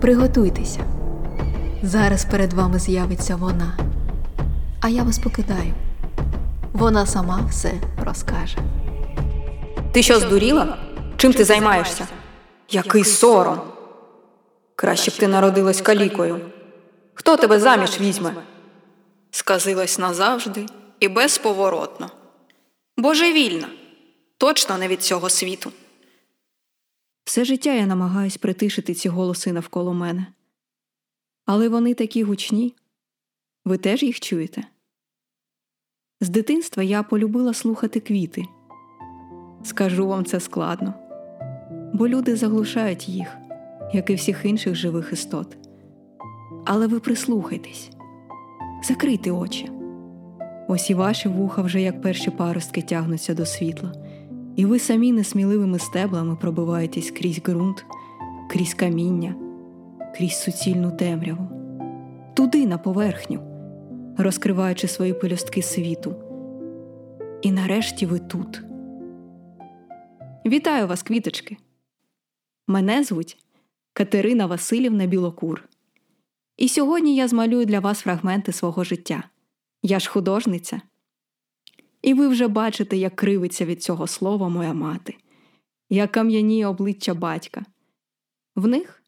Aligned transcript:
Приготуйтеся. 0.00 0.80
Зараз 1.82 2.24
перед 2.24 2.52
вами 2.52 2.78
з'явиться 2.78 3.36
вона. 3.36 3.78
А 4.80 4.88
я 4.88 5.02
вас 5.02 5.18
покидаю. 5.18 5.74
Вона 6.72 7.06
сама 7.06 7.46
все 7.50 7.72
розкаже. 8.04 8.58
Ти 9.92 10.02
що 10.02 10.18
здуріла? 10.20 10.78
Чим 11.16 11.32
ти 11.32 11.44
займаєшся? 11.44 12.06
Який 12.70 13.04
сором. 13.04 13.60
Краще 14.76 15.10
б 15.10 15.14
ти 15.14 15.28
народилась 15.28 15.80
калікою. 15.80 16.40
Хто 17.14 17.36
тебе 17.36 17.60
заміж 17.60 18.00
візьме? 18.00 18.34
Сказилась 19.30 19.98
назавжди 19.98 20.66
і 21.00 21.08
безповоротно. 21.08 22.10
Божевільна, 22.96 23.68
точно 24.38 24.78
не 24.78 24.88
від 24.88 25.02
цього 25.02 25.30
світу. 25.30 25.72
Все 27.28 27.44
життя 27.44 27.74
я 27.74 27.86
намагаюсь 27.86 28.36
притишити 28.36 28.94
ці 28.94 29.08
голоси 29.08 29.52
навколо 29.52 29.94
мене. 29.94 30.26
Але 31.46 31.68
вони 31.68 31.94
такі 31.94 32.22
гучні. 32.22 32.74
Ви 33.64 33.78
теж 33.78 34.02
їх 34.02 34.20
чуєте? 34.20 34.62
З 36.20 36.28
дитинства 36.28 36.82
я 36.82 37.02
полюбила 37.02 37.54
слухати 37.54 38.00
квіти. 38.00 38.44
Скажу 39.64 40.06
вам 40.06 40.24
це 40.24 40.40
складно, 40.40 40.94
бо 41.94 42.08
люди 42.08 42.36
заглушають 42.36 43.08
їх, 43.08 43.36
як 43.92 44.10
і 44.10 44.14
всіх 44.14 44.44
інших 44.44 44.74
живих 44.74 45.12
істот. 45.12 45.56
Але 46.66 46.86
ви 46.86 47.00
прислухайтесь, 47.00 47.90
закрийте 48.84 49.30
очі. 49.30 49.70
Ось 50.68 50.90
і 50.90 50.94
ваші 50.94 51.28
вуха 51.28 51.62
вже 51.62 51.82
як 51.82 52.02
перші 52.02 52.30
паростки 52.30 52.82
тягнуться 52.82 53.34
до 53.34 53.46
світла, 53.46 54.07
і 54.58 54.66
ви 54.66 54.78
самі 54.78 55.12
несміливими 55.12 55.78
стеблами 55.78 56.36
пробиваєтесь 56.36 57.10
крізь 57.10 57.42
ґрунт, 57.42 57.86
крізь 58.50 58.74
каміння, 58.74 59.34
крізь 60.16 60.42
суцільну 60.42 60.96
темряву, 60.96 61.48
туди 62.34 62.66
на 62.66 62.78
поверхню, 62.78 63.40
розкриваючи 64.18 64.88
свої 64.88 65.14
пелюстки 65.14 65.62
світу. 65.62 66.14
І 67.42 67.52
нарешті 67.52 68.06
ви 68.06 68.18
тут. 68.18 68.62
Вітаю 70.46 70.86
вас, 70.86 71.02
квіточки! 71.02 71.56
Мене 72.66 73.04
звуть 73.04 73.36
Катерина 73.92 74.46
Васильівна 74.46 75.06
Білокур. 75.06 75.68
І 76.56 76.68
сьогодні 76.68 77.16
я 77.16 77.28
змалюю 77.28 77.66
для 77.66 77.80
вас 77.80 78.00
фрагменти 78.00 78.52
свого 78.52 78.84
життя. 78.84 79.22
Я 79.82 79.98
ж 79.98 80.10
художниця. 80.10 80.80
І 82.02 82.14
ви 82.14 82.28
вже 82.28 82.48
бачите, 82.48 82.96
як 82.96 83.16
кривиться 83.16 83.64
від 83.64 83.82
цього 83.82 84.06
слова 84.06 84.48
моя 84.48 84.72
мати, 84.72 85.14
як 85.90 86.12
кам'яніє 86.12 86.66
обличчя 86.66 87.14
батька. 87.14 87.64
В 88.56 88.66
них, 88.66 89.02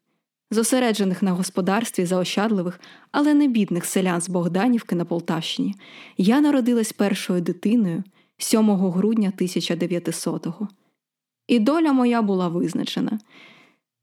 зосереджених 0.51 1.23
на 1.23 1.31
господарстві 1.31 2.05
заощадливих, 2.05 2.79
але 3.11 3.33
не 3.33 3.47
бідних 3.47 3.85
селян 3.85 4.21
з 4.21 4.29
Богданівки 4.29 4.95
на 4.95 5.05
Полтавщині, 5.05 5.75
я 6.17 6.41
народилась 6.41 6.93
першою 6.93 7.41
дитиною 7.41 8.03
7 8.37 8.71
грудня 8.71 9.33
1900-го. 9.37 10.67
І 11.47 11.59
доля 11.59 11.93
моя 11.93 12.21
була 12.21 12.47
визначена. 12.47 13.19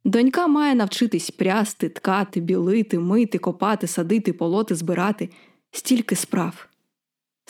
Донька 0.04 0.46
має 0.46 0.74
навчитись 0.74 1.30
прясти, 1.30 1.88
ткати, 1.88 2.40
білити, 2.40 2.98
мити, 2.98 3.38
копати, 3.38 3.86
садити, 3.86 4.32
полоти, 4.32 4.74
збирати 4.74 5.30
стільки 5.70 6.16
справ, 6.16 6.67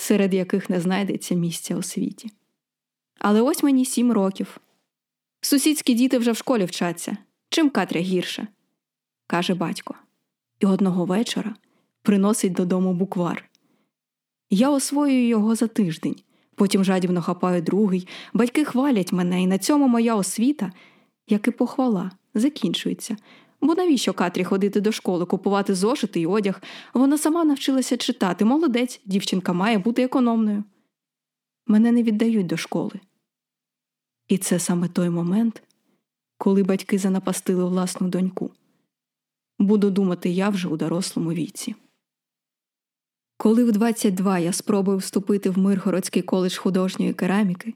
серед 0.01 0.35
яких 0.35 0.71
не 0.71 0.81
знайдеться 0.81 1.35
місця 1.35 1.77
у 1.77 1.83
світі. 1.83 2.31
Але 3.19 3.41
ось 3.41 3.63
мені 3.63 3.85
сім 3.85 4.13
років. 4.13 4.59
Сусідські 5.41 5.95
діти 5.95 6.19
вже 6.19 6.33
в 6.33 6.37
школі 6.37 6.65
вчаться. 6.65 7.17
Чим 7.49 7.71
Катря 7.71 8.01
гірше? 8.01 8.47
каже 9.27 9.55
батько. 9.55 9.95
І 10.61 10.67
одного 10.67 11.05
вечора 11.05 11.55
приносить 12.03 12.53
додому 12.53 12.95
буквар. 12.95 13.51
Я 14.51 14.71
освоюю 14.71 15.29
його 15.29 15.55
за 15.55 15.67
тиждень, 15.67 16.17
потім 16.55 16.85
жадібно 16.85 17.23
хапаю 17.23 17.63
другий, 17.63 18.09
батьки 18.33 18.65
хвалять 18.65 19.13
мене, 19.13 19.43
і 19.43 19.47
на 19.47 19.59
цьому 19.59 19.89
моя 19.89 20.15
освіта, 20.15 20.73
як 21.29 21.49
і 21.49 21.51
похвала, 21.51 22.11
закінчується. 22.35 23.17
Бо 23.61 23.75
навіщо 23.75 24.13
Катрі 24.13 24.45
ходити 24.45 24.81
до 24.81 24.93
школи, 24.93 25.27
купувати 25.27 25.75
зошити 25.75 26.21
й 26.21 26.27
одяг? 26.27 26.63
Вона 26.95 27.19
сама 27.19 27.45
навчилася 27.45 27.97
читати. 27.97 28.45
Молодець, 28.45 29.01
дівчинка 29.05 29.53
має 29.53 29.79
бути 29.79 30.03
економною. 30.03 30.65
Мене 31.67 31.93
не 31.93 32.03
віддають 32.03 32.47
до 32.47 32.57
школи. 32.57 33.01
І 34.29 34.39
це 34.39 34.59
саме 34.59 34.89
той 34.89 35.11
момент, 35.11 35.63
коли 36.39 36.63
батьки 36.63 36.99
занапастили 36.99 37.65
власну 37.65 38.09
доньку. 38.09 38.51
Буду 39.59 39.91
думати 39.91 40.31
я 40.31 40.49
вже 40.49 40.69
у 40.69 40.77
дорослому 40.77 41.33
віці. 41.33 41.75
Коли 43.37 43.65
в 43.65 43.73
22 43.73 44.39
я 44.39 44.53
спробую 44.53 44.99
вступити 44.99 45.51
в 45.51 45.59
Миргородський 45.59 46.23
коледж 46.23 46.57
художньої 46.57 47.15
кераміки, 47.15 47.75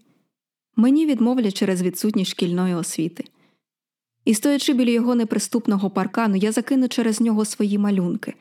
мені 0.76 1.06
відмовлять 1.06 1.54
через 1.54 1.82
відсутність 1.82 2.30
шкільної 2.30 2.74
освіти. 2.74 3.24
І 4.24 4.34
стоячи 4.34 4.72
біля 4.72 4.90
його 4.90 5.14
неприступного 5.14 5.90
паркану, 5.90 6.36
я 6.36 6.52
закину 6.52 6.88
через 6.88 7.20
нього 7.20 7.44
свої 7.44 7.78
малюнки, 7.78 8.34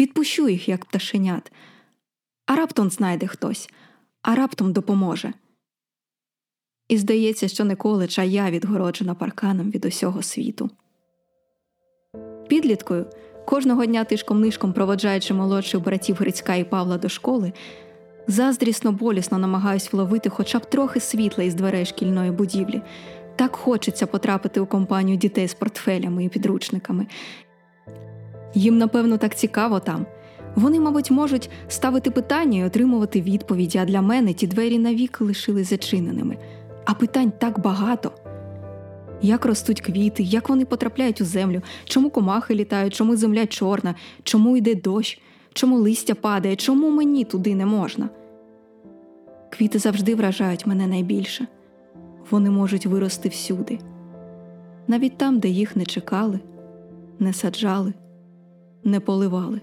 відпущу 0.00 0.48
їх, 0.48 0.68
як 0.68 0.84
пташенят. 0.84 1.52
А 2.46 2.56
раптом 2.56 2.90
знайде 2.90 3.26
хтось, 3.26 3.70
а 4.22 4.34
раптом 4.34 4.72
допоможе. 4.72 5.32
І 6.88 6.98
здається, 6.98 7.48
що 7.48 7.64
не 7.64 7.76
коледж, 7.76 8.18
а 8.18 8.22
я 8.22 8.50
відгороджена 8.50 9.14
парканом 9.14 9.70
від 9.70 9.84
усього 9.84 10.22
світу. 10.22 10.70
Підліткою, 12.48 13.06
кожного 13.46 13.86
дня 13.86 14.04
тишком 14.04 14.40
нишком 14.40 14.72
проводжаючи 14.72 15.34
молодших 15.34 15.82
братів 15.82 16.16
Грицька 16.16 16.54
і 16.54 16.64
Павла 16.64 16.98
до 16.98 17.08
школи, 17.08 17.52
заздрісно 18.26 18.92
болісно 18.92 19.38
намагаюсь 19.38 19.92
вловити 19.92 20.28
хоча 20.28 20.58
б 20.58 20.70
трохи 20.70 21.00
світла 21.00 21.44
із 21.44 21.54
дверей 21.54 21.86
шкільної 21.86 22.30
будівлі. 22.30 22.82
Так 23.36 23.56
хочеться 23.56 24.06
потрапити 24.06 24.60
у 24.60 24.66
компанію 24.66 25.16
дітей 25.16 25.48
з 25.48 25.54
портфелями 25.54 26.24
і 26.24 26.28
підручниками. 26.28 27.06
Їм, 28.54 28.78
напевно, 28.78 29.18
так 29.18 29.34
цікаво 29.34 29.80
там. 29.80 30.06
Вони, 30.54 30.80
мабуть, 30.80 31.10
можуть 31.10 31.50
ставити 31.68 32.10
питання 32.10 32.58
і 32.58 32.64
отримувати 32.64 33.20
відповіді, 33.20 33.78
а 33.78 33.84
для 33.84 34.02
мене 34.02 34.32
ті 34.32 34.46
двері 34.46 34.78
навіки 34.78 35.24
лишили 35.24 35.64
зачиненими. 35.64 36.36
А 36.84 36.94
питань 36.94 37.32
так 37.38 37.60
багато. 37.60 38.12
Як 39.22 39.46
ростуть 39.46 39.80
квіти, 39.80 40.22
як 40.22 40.48
вони 40.48 40.64
потрапляють 40.64 41.20
у 41.20 41.24
землю, 41.24 41.62
чому 41.84 42.10
комахи 42.10 42.54
літають, 42.54 42.94
чому 42.94 43.16
земля 43.16 43.46
чорна, 43.46 43.94
чому 44.22 44.56
йде 44.56 44.74
дощ, 44.74 45.20
чому 45.52 45.76
листя 45.76 46.14
падає, 46.14 46.56
чому 46.56 46.90
мені 46.90 47.24
туди 47.24 47.54
не 47.54 47.66
можна? 47.66 48.08
Квіти 49.50 49.78
завжди 49.78 50.14
вражають 50.14 50.66
мене 50.66 50.86
найбільше 50.86 51.46
вони 52.30 52.50
можуть 52.50 52.86
вирости 52.86 53.28
всюди, 53.28 53.78
навіть 54.88 55.18
там, 55.18 55.38
де 55.38 55.48
їх 55.48 55.76
не 55.76 55.84
чекали, 55.84 56.40
не 57.18 57.32
саджали, 57.32 57.94
не 58.84 59.00
поливали. 59.00 59.60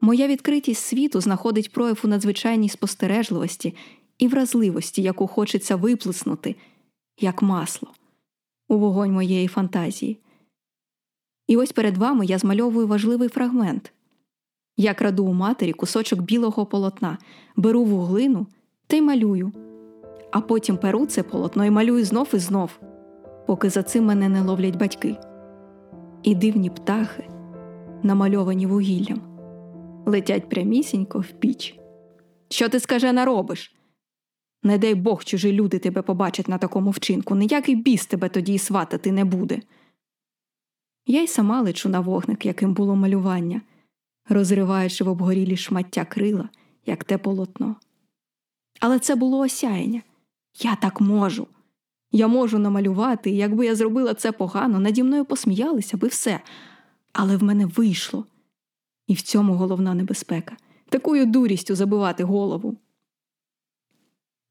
Моя 0.00 0.28
відкритість 0.28 0.84
світу 0.84 1.20
знаходить 1.20 1.72
прояв 1.72 2.00
у 2.04 2.08
надзвичайній 2.08 2.68
спостережливості 2.68 3.74
і 4.18 4.28
вразливості, 4.28 5.02
яку 5.02 5.26
хочеться 5.26 5.76
виплеснути, 5.76 6.56
як 7.20 7.42
масло, 7.42 7.88
у 8.68 8.78
вогонь 8.78 9.12
моєї 9.12 9.48
фантазії. 9.48 10.18
І 11.46 11.56
ось 11.56 11.72
перед 11.72 11.96
вами 11.96 12.26
я 12.26 12.38
змальовую 12.38 12.86
важливий 12.86 13.28
фрагмент. 13.28 13.92
Я 14.76 14.94
краду 14.94 15.24
у 15.24 15.32
матері 15.32 15.72
кусочок 15.72 16.20
білого 16.20 16.66
полотна, 16.66 17.18
беру 17.56 17.84
вуглину 17.84 18.46
та 18.86 18.96
й 18.96 19.02
малюю 19.02 19.52
а 20.30 20.40
потім 20.40 20.76
перу 20.76 21.06
це 21.06 21.22
полотно 21.22 21.64
і 21.64 21.70
малюю 21.70 22.04
знов 22.04 22.28
і 22.34 22.38
знов, 22.38 22.80
поки 23.46 23.70
за 23.70 23.82
цим 23.82 24.04
мене 24.04 24.28
не 24.28 24.42
ловлять 24.42 24.76
батьки. 24.76 25.16
І 26.22 26.34
дивні 26.34 26.70
птахи, 26.70 27.28
намальовані 28.02 28.66
вугіллям, 28.66 29.20
летять 30.06 30.48
прямісінько 30.48 31.20
в 31.20 31.26
піч. 31.26 31.78
Що 32.48 32.68
ти 32.68 32.80
скажена 32.80 33.24
робиш? 33.24 33.76
Не 34.62 34.78
дай 34.78 34.94
Бог, 34.94 35.24
чужі 35.24 35.52
люди 35.52 35.78
тебе 35.78 36.02
побачать 36.02 36.48
на 36.48 36.58
такому 36.58 36.90
вчинку, 36.90 37.36
ніякий 37.36 37.74
біс 37.74 38.06
тебе 38.06 38.28
тоді 38.28 38.54
й 38.54 38.58
сватати 38.58 39.12
не 39.12 39.24
буде. 39.24 39.60
Я 41.06 41.22
й 41.22 41.26
сама 41.26 41.60
лечу 41.60 41.88
на 41.88 42.00
вогник, 42.00 42.46
яким 42.46 42.74
було 42.74 42.96
малювання, 42.96 43.62
розриваючи 44.28 45.04
в 45.04 45.08
обгорілі 45.08 45.56
шмаття 45.56 46.04
крила, 46.04 46.48
як 46.86 47.04
те 47.04 47.18
полотно. 47.18 47.76
Але 48.80 48.98
це 48.98 49.14
було 49.14 49.38
осяяння, 49.38 50.02
я 50.58 50.76
так 50.76 51.00
можу. 51.00 51.46
Я 52.12 52.28
можу 52.28 52.58
намалювати, 52.58 53.30
і 53.30 53.36
якби 53.36 53.66
я 53.66 53.74
зробила 53.74 54.14
це 54.14 54.32
погано, 54.32 54.80
наді 54.80 55.02
мною 55.02 55.24
посміялися 55.24 55.96
би 55.96 56.08
все. 56.08 56.40
Але 57.12 57.36
в 57.36 57.42
мене 57.42 57.66
вийшло. 57.66 58.26
І 59.06 59.14
в 59.14 59.22
цьому 59.22 59.54
головна 59.54 59.94
небезпека 59.94 60.56
такою 60.88 61.26
дурістю 61.26 61.74
забивати 61.74 62.24
голову. 62.24 62.76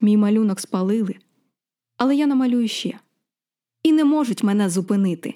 Мій 0.00 0.16
малюнок 0.16 0.60
спалили, 0.60 1.16
але 1.96 2.16
я 2.16 2.26
намалюю 2.26 2.68
ще. 2.68 2.98
І 3.82 3.92
не 3.92 4.04
можуть 4.04 4.42
мене 4.42 4.70
зупинити. 4.70 5.34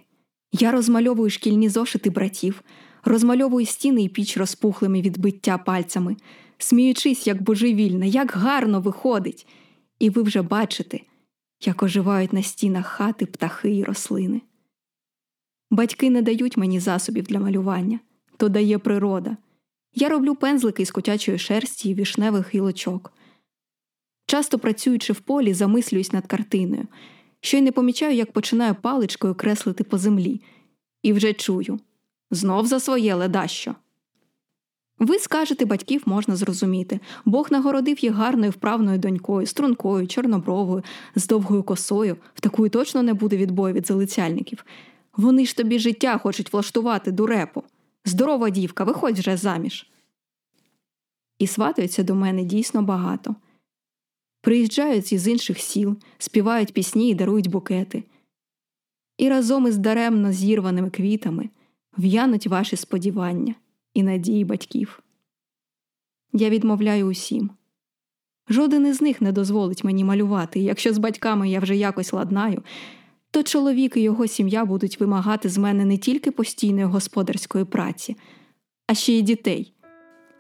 Я 0.52 0.72
розмальовую 0.72 1.31
шкільні 1.31 1.69
зошити 1.69 2.11
братів, 2.11 2.62
розмальовую 3.05 3.66
стіни 3.66 4.02
і 4.02 4.08
піч 4.08 4.37
розпухлими 4.37 5.00
від 5.00 5.19
биття 5.19 5.58
пальцями, 5.58 6.16
сміючись, 6.58 7.26
як 7.26 7.43
божевільна, 7.43 8.06
як 8.06 8.32
гарно 8.32 8.81
виходить. 8.81 9.46
І 9.99 10.11
ви 10.11 10.23
вже 10.23 10.43
бачите, 10.43 11.00
як 11.64 11.82
оживають 11.82 12.32
на 12.32 12.43
стінах 12.43 12.87
хати 12.87 13.26
птахи 13.26 13.76
і 13.76 13.85
рослини. 13.85 14.41
Батьки 15.70 16.11
не 16.11 16.23
дають 16.23 16.56
мені 16.56 16.81
засобів 16.81 17.25
для 17.25 17.41
малювання, 17.41 18.00
то 18.37 18.49
дає 18.49 18.79
природа. 18.79 19.37
Я 19.94 20.08
роблю 20.08 20.35
пензлики 20.35 20.87
з 20.87 20.91
котячої 20.91 21.38
шерсті 21.38 21.91
і 21.91 21.94
вішневих 21.94 22.55
гілочок. 22.55 23.12
Часто 24.26 24.58
працюючи 24.58 25.12
в 25.12 25.20
полі, 25.20 25.55
замислююсь 25.55 26.12
над 26.12 26.26
картиною, 26.26 26.87
що 27.40 27.56
й 27.56 27.62
не 27.62 27.73
помічаю, 27.73 28.14
як 28.14 28.32
починаю 28.32 28.75
паличкою 28.75 29.35
креслити 29.35 29.85
по 29.85 29.99
землі, 29.99 30.40
і 31.02 31.12
вже 31.12 31.32
чую 31.32 31.81
знов 32.31 32.67
за 32.67 32.81
своє 32.81 33.14
ледащо. 33.14 33.75
Ви 34.99 35.19
скажете, 35.19 35.64
батьків 35.64 36.02
можна 36.06 36.37
зрозуміти. 36.37 37.00
Бог 37.25 37.49
нагородив 37.50 38.05
їх 38.05 38.12
гарною 38.12 38.50
вправною 38.50 38.99
донькою, 38.99 39.46
стрункою, 39.46 40.06
чорнобровою, 40.06 40.82
з 41.14 41.26
довгою 41.26 41.62
косою, 41.62 42.17
в 42.35 42.41
такої 42.41 42.70
точно 42.70 43.02
не 43.02 43.14
буде 43.14 43.37
відбою 43.37 43.75
від 43.75 43.87
залицяльників. 43.87 44.64
Вони 45.17 45.46
ж 45.46 45.56
тобі 45.56 45.79
життя 45.79 46.19
хочуть 46.19 46.52
влаштувати 46.52 47.12
дурепу. 47.12 47.62
Здорова 48.05 48.50
дівка, 48.50 48.85
виходь 48.85 49.19
вже 49.19 49.37
заміж. 49.37 49.87
І 51.38 51.47
сватаються 51.47 52.02
до 52.02 52.14
мене 52.14 52.44
дійсно 52.44 52.82
багато. 52.82 53.37
Приїжджають 54.40 55.12
із 55.12 55.29
інших 55.29 55.58
сіл, 55.58 55.97
співають 56.19 56.73
пісні 56.73 57.11
і 57.11 57.14
дарують 57.14 57.50
букети. 57.50 58.05
І 59.19 59.29
разом 59.29 59.67
із 59.67 59.76
даремно 59.76 60.32
зірваними 60.32 60.90
квітами 60.90 61.49
в'януть 61.99 62.47
ваші 62.47 62.76
сподівання 62.76 63.55
і 63.94 64.02
надії 64.02 64.44
батьків. 64.44 65.02
Я 66.32 66.50
відмовляю 66.50 67.06
усім. 67.06 67.50
Жоден 68.49 68.87
із 68.87 69.00
них 69.00 69.20
не 69.20 69.32
дозволить 69.32 69.85
мені 69.85 70.05
малювати, 70.05 70.61
якщо 70.61 70.93
з 70.93 70.99
батьками 70.99 71.50
я 71.50 71.61
вже 71.61 71.76
якось 71.76 72.12
ладнаю, 72.12 72.62
то 73.31 73.43
чоловік 73.43 73.96
і 73.96 74.00
його 74.00 74.26
сім'я 74.26 74.64
будуть 74.64 75.00
вимагати 75.00 75.49
з 75.49 75.58
мене 75.58 75.85
не 75.85 75.96
тільки 75.96 76.31
постійної 76.31 76.85
господарської 76.85 77.64
праці, 77.64 78.17
а 78.87 78.94
ще 78.94 79.12
й 79.12 79.23
дітей. 79.23 79.73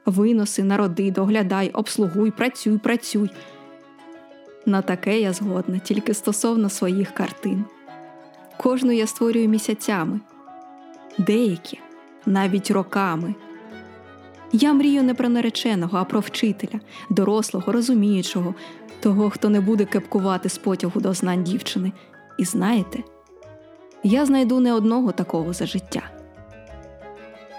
Виноси, 0.06 0.64
народи, 0.64 1.10
доглядай, 1.10 1.70
обслугуй, 1.70 2.30
працюй, 2.30 2.78
працюй. 2.78 3.30
На 4.66 4.82
таке 4.82 5.20
я 5.20 5.32
згодна 5.32 5.78
тільки 5.78 6.14
стосовно 6.14 6.70
своїх 6.70 7.10
картин. 7.10 7.64
Кожну 8.56 8.92
я 8.92 9.06
створюю 9.06 9.48
місяцями, 9.48 10.20
деякі 11.18 11.80
навіть 12.26 12.70
роками. 12.70 13.34
Я 14.56 14.72
мрію 14.72 15.02
не 15.02 15.14
про 15.14 15.28
нареченого, 15.28 15.98
а 15.98 16.04
про 16.04 16.20
вчителя, 16.20 16.80
дорослого, 17.10 17.72
розуміючого, 17.72 18.54
того, 19.00 19.30
хто 19.30 19.48
не 19.48 19.60
буде 19.60 19.84
кепкувати 19.84 20.48
з 20.48 20.58
потягу 20.58 21.00
до 21.00 21.14
знань 21.14 21.42
дівчини. 21.44 21.92
І 22.38 22.44
знаєте, 22.44 22.98
я 24.02 24.26
знайду 24.26 24.60
не 24.60 24.72
одного 24.72 25.12
такого 25.12 25.52
за 25.52 25.66
життя. 25.66 26.02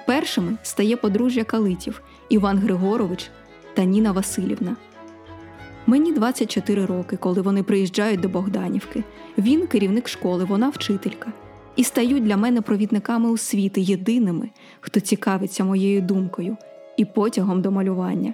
Першими 0.08 0.58
стає 0.64 0.98
подружжя 0.98 1.44
Калитів 1.44 2.02
Іван 2.30 2.58
Григорович 2.58 3.30
та 3.74 3.84
Ніна 3.84 4.12
Васильівна. 4.12 4.76
Мені 5.88 6.14
24 6.14 6.86
роки, 6.86 7.18
коли 7.18 7.42
вони 7.42 7.64
приїжджають 7.64 8.20
до 8.20 8.30
Богданівки. 8.30 9.04
Він 9.38 9.68
керівник 9.68 10.08
школи, 10.08 10.44
вона 10.44 10.70
вчителька, 10.70 11.32
і 11.76 11.84
стають 11.84 12.24
для 12.24 12.38
мене 12.38 12.62
провідниками 12.62 13.30
у 13.30 13.38
світи 13.38 13.82
єдиними, 13.82 14.50
хто 14.82 15.00
цікавиться 15.00 15.64
моєю 15.64 16.02
думкою 16.02 16.58
і 16.98 17.06
потягом 17.06 17.62
до 17.62 17.72
малювання. 17.72 18.34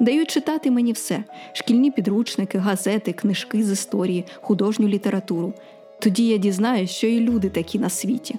Дають 0.00 0.30
читати 0.30 0.70
мені 0.70 0.92
все: 0.92 1.24
шкільні 1.52 1.90
підручники, 1.90 2.58
газети, 2.58 3.12
книжки 3.12 3.64
з 3.64 3.70
історії, 3.70 4.24
художню 4.40 4.88
літературу. 4.88 5.52
Тоді 5.98 6.28
я 6.28 6.36
дізнаюсь, 6.36 6.90
що 6.90 7.06
і 7.06 7.20
люди 7.20 7.48
такі 7.48 7.78
на 7.78 7.88
світі 7.88 8.36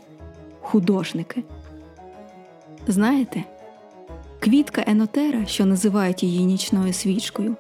художники. 0.62 1.44
Знаєте, 2.88 3.44
квітка 4.40 4.84
Енотера, 4.88 5.46
що 5.46 5.66
називають 5.66 6.24
її 6.24 6.46
нічною 6.46 6.94
свічкою, 6.94 7.56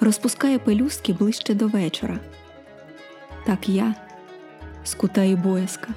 розпускає 0.00 0.58
пелюстки 0.58 1.12
ближче 1.12 1.54
до 1.54 1.66
вечора. 1.66 2.18
Так 3.46 3.68
я, 3.68 3.94
скута 4.84 5.24
і 5.24 5.36
боязка, 5.36 5.88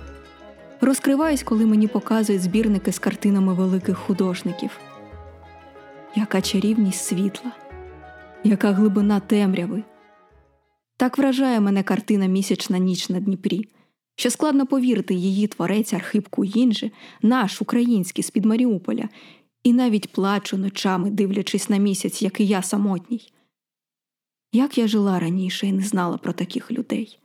розкриваюсь, 0.81 1.43
коли 1.43 1.65
мені 1.65 1.87
показують 1.87 2.41
збірники 2.41 2.91
з 2.91 2.99
картинами 2.99 3.53
великих 3.53 3.97
художників. 3.97 4.79
Яка 6.17 6.41
чарівність 6.41 7.05
світла, 7.05 7.51
яка 8.43 8.71
глибина 8.71 9.19
темряви. 9.19 9.83
Так 10.97 11.17
вражає 11.17 11.59
мене 11.59 11.83
картина 11.83 12.25
Місячна 12.25 12.77
ніч 12.77 13.09
на 13.09 13.19
Дніпрі, 13.19 13.67
що 14.15 14.29
складно 14.29 14.67
повірити 14.67 15.13
її 15.13 15.47
творець 15.47 15.93
Архип 15.93 16.27
Куїнджи, 16.27 16.91
наш 17.21 17.61
український 17.61 18.23
з 18.23 18.29
під 18.29 18.45
Маріуполя, 18.45 19.09
і 19.63 19.73
навіть 19.73 20.11
плачу 20.11 20.57
ночами, 20.57 21.09
дивлячись 21.09 21.69
на 21.69 21.77
місяць, 21.77 22.21
як 22.21 22.39
і 22.39 22.47
я 22.47 22.61
самотній. 22.61 23.31
Як 24.53 24.77
я 24.77 24.87
жила 24.87 25.19
раніше 25.19 25.67
і 25.67 25.71
не 25.71 25.83
знала 25.83 26.17
про 26.17 26.33
таких 26.33 26.71
людей, 26.71 27.19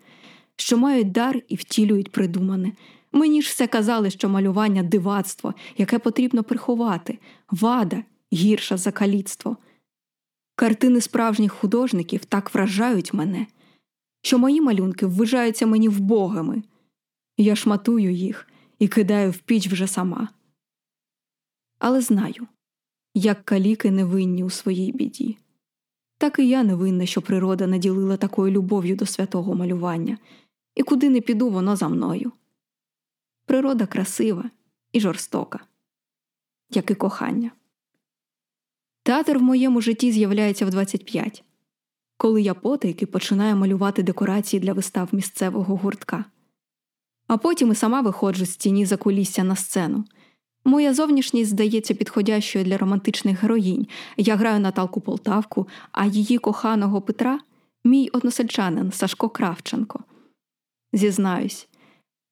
що 0.57 0.79
мають 0.79 1.13
дар 1.13 1.43
і 1.49 1.57
втілюють 1.57 2.13
придумане. 2.13 2.73
Мені 3.13 3.43
ж 3.43 3.49
все 3.49 3.67
казали, 3.67 4.11
що 4.11 4.29
малювання 4.29 4.83
дивацтво, 4.83 5.55
яке 5.79 5.99
потрібно 5.99 6.45
приховати, 6.45 7.19
вада 7.51 8.03
гірша 8.33 8.77
за 8.77 8.93
каліцтво. 8.93 9.57
Картини 10.55 11.01
справжніх 11.01 11.53
художників 11.53 12.25
так 12.25 12.55
вражають 12.55 13.15
мене, 13.15 13.47
що 14.23 14.39
мої 14.39 14.61
малюнки 14.61 15.07
ввижаються 15.07 15.67
мені 15.67 15.89
вбогими. 15.89 16.63
Я 17.37 17.57
шматую 17.57 18.13
їх 18.13 18.49
і 18.79 18.89
кидаю 18.89 19.31
в 19.31 19.39
піч 19.39 19.69
вже 19.69 19.87
сама. 19.87 20.29
Але 21.79 22.01
знаю, 22.01 22.47
як 23.15 23.45
каліки 23.45 23.91
невинні 23.91 24.45
у 24.45 24.51
своїй 24.51 24.93
біді. 24.93 25.39
Так 26.19 26.39
і 26.39 26.49
я 26.49 26.63
невинна, 26.63 27.07
що 27.07 27.23
природа 27.23 27.67
наділила 27.67 28.17
такою 28.17 28.53
любов'ю 28.53 28.97
до 28.97 29.07
святого 29.07 29.55
малювання, 29.55 30.19
і 30.75 30.83
куди 30.83 31.11
не 31.11 31.21
піду, 31.21 31.51
воно 31.51 31.77
за 31.77 31.89
мною. 31.89 32.33
Природа 33.47 33.87
красива 33.87 34.51
і 34.93 35.01
жорстока, 35.01 35.61
як 36.71 36.91
і 36.91 36.95
кохання. 36.95 37.51
Театр 39.05 39.39
в 39.39 39.43
моєму 39.43 39.81
житті 39.81 40.13
з'являється 40.13 40.67
в 40.67 40.71
25, 40.71 41.45
коли 42.17 42.43
я 42.43 42.55
потайки 42.55 43.07
починаю 43.07 43.57
малювати 43.57 44.03
декорації 44.03 44.61
для 44.61 44.73
вистав 44.73 45.09
місцевого 45.13 45.77
гуртка. 45.77 46.25
А 47.27 47.37
потім 47.37 47.73
і 47.73 47.75
сама 47.75 48.01
виходжу 48.01 48.47
з 48.47 48.57
тіні 48.57 48.87
за 48.87 48.97
кулісся 48.97 49.45
на 49.45 49.57
сцену. 49.57 50.05
Моя 50.65 50.95
зовнішність 50.95 51.51
здається 51.51 51.95
підходящою 51.95 52.65
для 52.65 52.79
романтичних 52.79 53.43
героїнь. 53.43 53.87
Я 54.17 54.37
граю 54.37 54.61
Наталку 54.61 55.01
Полтавку, 55.01 55.69
а 55.93 56.07
її 56.07 56.39
коханого 56.39 57.01
Петра 57.01 57.41
мій 57.85 58.09
односельчанин 58.09 58.93
Сашко 58.93 59.29
Кравченко. 59.29 60.01
Зізнаюсь, 60.93 61.69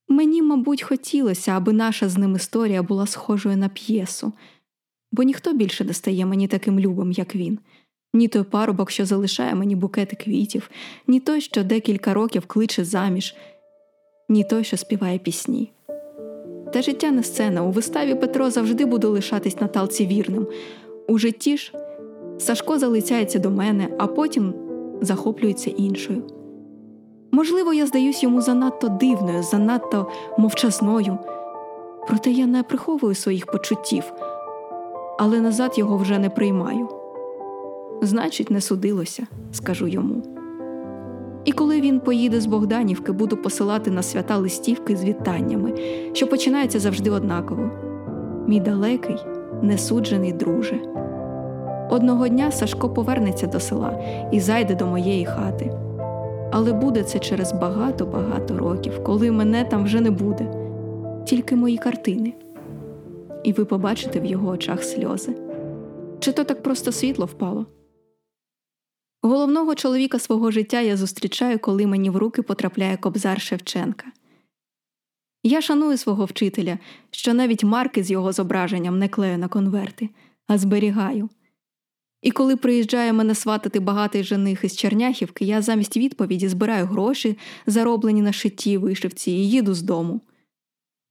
мені, 0.09 0.43
мабуть, 0.43 0.83
хотілося, 0.83 1.53
аби 1.53 1.73
наша 1.73 2.09
з 2.09 2.19
ним 2.19 2.37
історія 2.37 2.83
була 2.83 3.07
схожою 3.07 3.57
на 3.57 3.69
п'єсу, 3.69 4.33
бо 5.13 5.23
ніхто 5.23 5.53
більше 5.53 5.85
не 5.85 5.93
стає 5.93 6.27
мені 6.27 6.49
таким 6.49 6.81
любим, 6.81 7.13
як 7.13 7.37
він. 7.37 7.59
Ні 8.15 8.29
той 8.29 8.43
парубок, 8.43 8.91
що 8.91 9.07
залишає 9.07 9.55
мені 9.55 9.77
букети 9.77 10.17
квітів, 10.17 10.71
ні 11.07 11.21
той, 11.21 11.41
що 11.41 11.65
декілька 11.65 12.15
років 12.15 12.47
кличе 12.47 12.85
заміж, 12.85 13.35
ні 14.29 14.45
той, 14.45 14.65
що 14.65 14.77
співає 14.77 15.19
пісні. 15.19 15.73
Та 16.73 16.83
життя 16.83 17.11
не 17.11 17.23
сцена. 17.23 17.63
У 17.63 17.71
виставі 17.71 18.15
Петро 18.15 18.51
завжди 18.51 18.85
буде 18.85 19.07
лишатись 19.07 19.61
Наталці 19.61 20.07
вірним. 20.07 20.47
У 21.09 21.19
житті 21.19 21.57
ж 21.57 21.73
Сашко 22.39 22.79
залицяється 22.79 23.39
до 23.39 23.51
мене, 23.51 23.89
а 23.99 24.07
потім 24.07 24.55
захоплюється 25.01 25.71
іншою. 25.71 26.23
Можливо, 27.33 27.73
я 27.75 27.87
здаюсь 27.87 28.23
йому 28.23 28.43
занадто 28.43 28.89
дивною, 28.89 29.43
занадто 29.43 30.11
мовчазною, 30.39 31.19
проте 32.09 32.31
я 32.31 32.47
не 32.47 32.63
приховую 32.63 33.15
своїх 33.15 33.47
почуттів, 33.47 34.13
але 35.23 35.41
назад 35.41 35.79
його 35.79 35.97
вже 35.97 36.19
не 36.19 36.31
приймаю. 36.31 36.89
Значить, 38.03 38.51
не 38.51 38.61
судилося, 38.61 39.27
скажу 39.53 39.87
йому. 39.87 40.23
І 41.45 41.53
коли 41.53 41.81
він 41.81 42.01
поїде 42.01 42.41
з 42.41 42.47
Богданівки, 42.47 43.13
буду 43.13 43.37
посилати 43.37 43.91
на 43.91 44.03
свята 44.03 44.37
листівки 44.37 44.97
з 44.97 45.05
вітаннями, 45.05 45.75
що 46.13 46.27
починаються 46.27 46.81
завжди 46.81 47.11
однаково. 47.11 47.71
Мій 48.47 48.61
далекий, 48.61 49.17
несуджений 49.63 50.33
друже. 50.33 50.81
Одного 51.91 52.29
дня 52.29 52.51
Сашко 52.51 52.91
повернеться 52.91 53.47
до 53.47 53.61
села 53.61 54.03
і 54.33 54.41
зайде 54.41 54.75
до 54.75 54.87
моєї 54.87 55.25
хати. 55.25 55.73
Але 56.53 56.73
буде 56.73 57.03
це 57.03 57.19
через 57.19 57.53
багато-багато 57.53 58.59
років, 58.59 59.05
коли 59.05 59.31
мене 59.31 59.65
там 59.65 59.85
вже 59.85 60.01
не 60.01 60.11
буде, 60.11 60.47
тільки 61.25 61.57
мої 61.57 61.77
картини, 61.79 62.35
і 63.45 63.53
ви 63.53 63.65
побачите 63.65 64.21
в 64.21 64.25
його 64.25 64.49
очах 64.49 64.85
сльози. 64.85 65.37
Чи 66.21 66.33
то 66.33 66.45
так 66.45 66.63
просто 66.63 66.93
світло 66.93 67.27
впало? 67.27 67.67
Головного 69.23 69.75
чоловіка 69.75 70.19
свого 70.19 70.51
життя 70.51 70.81
я 70.81 70.97
зустрічаю, 70.97 71.59
коли 71.59 71.87
мені 71.87 72.11
в 72.11 72.17
руки 72.17 72.43
потрапляє 72.43 72.97
кобзар 72.97 73.41
Шевченка. 73.41 74.07
Я 75.43 75.61
шаную 75.61 75.97
свого 75.97 76.25
вчителя, 76.25 76.79
що 77.11 77.35
навіть 77.35 77.65
марки 77.65 78.05
з 78.05 78.11
його 78.11 78.33
зображенням 78.33 78.99
не 78.99 79.09
клею 79.09 79.39
на 79.39 79.49
конверти, 79.49 80.09
а 80.47 80.59
зберігаю. 80.59 81.29
І 82.23 82.31
коли 82.31 82.57
приїжджає 82.57 83.13
мене 83.13 83.35
сватати 83.35 83.81
багатий 83.81 84.25
жених 84.25 84.65
із 84.65 84.77
Черняхівки, 84.77 85.45
я 85.45 85.63
замість 85.63 85.97
відповіді 85.97 86.49
збираю 86.49 86.87
гроші, 86.87 87.39
зароблені 87.67 88.23
на 88.23 88.33
шитті 88.33 88.79
вишивці, 88.79 89.31
і 89.31 89.51
їду 89.51 89.75
з 89.75 89.83
дому. 89.83 90.21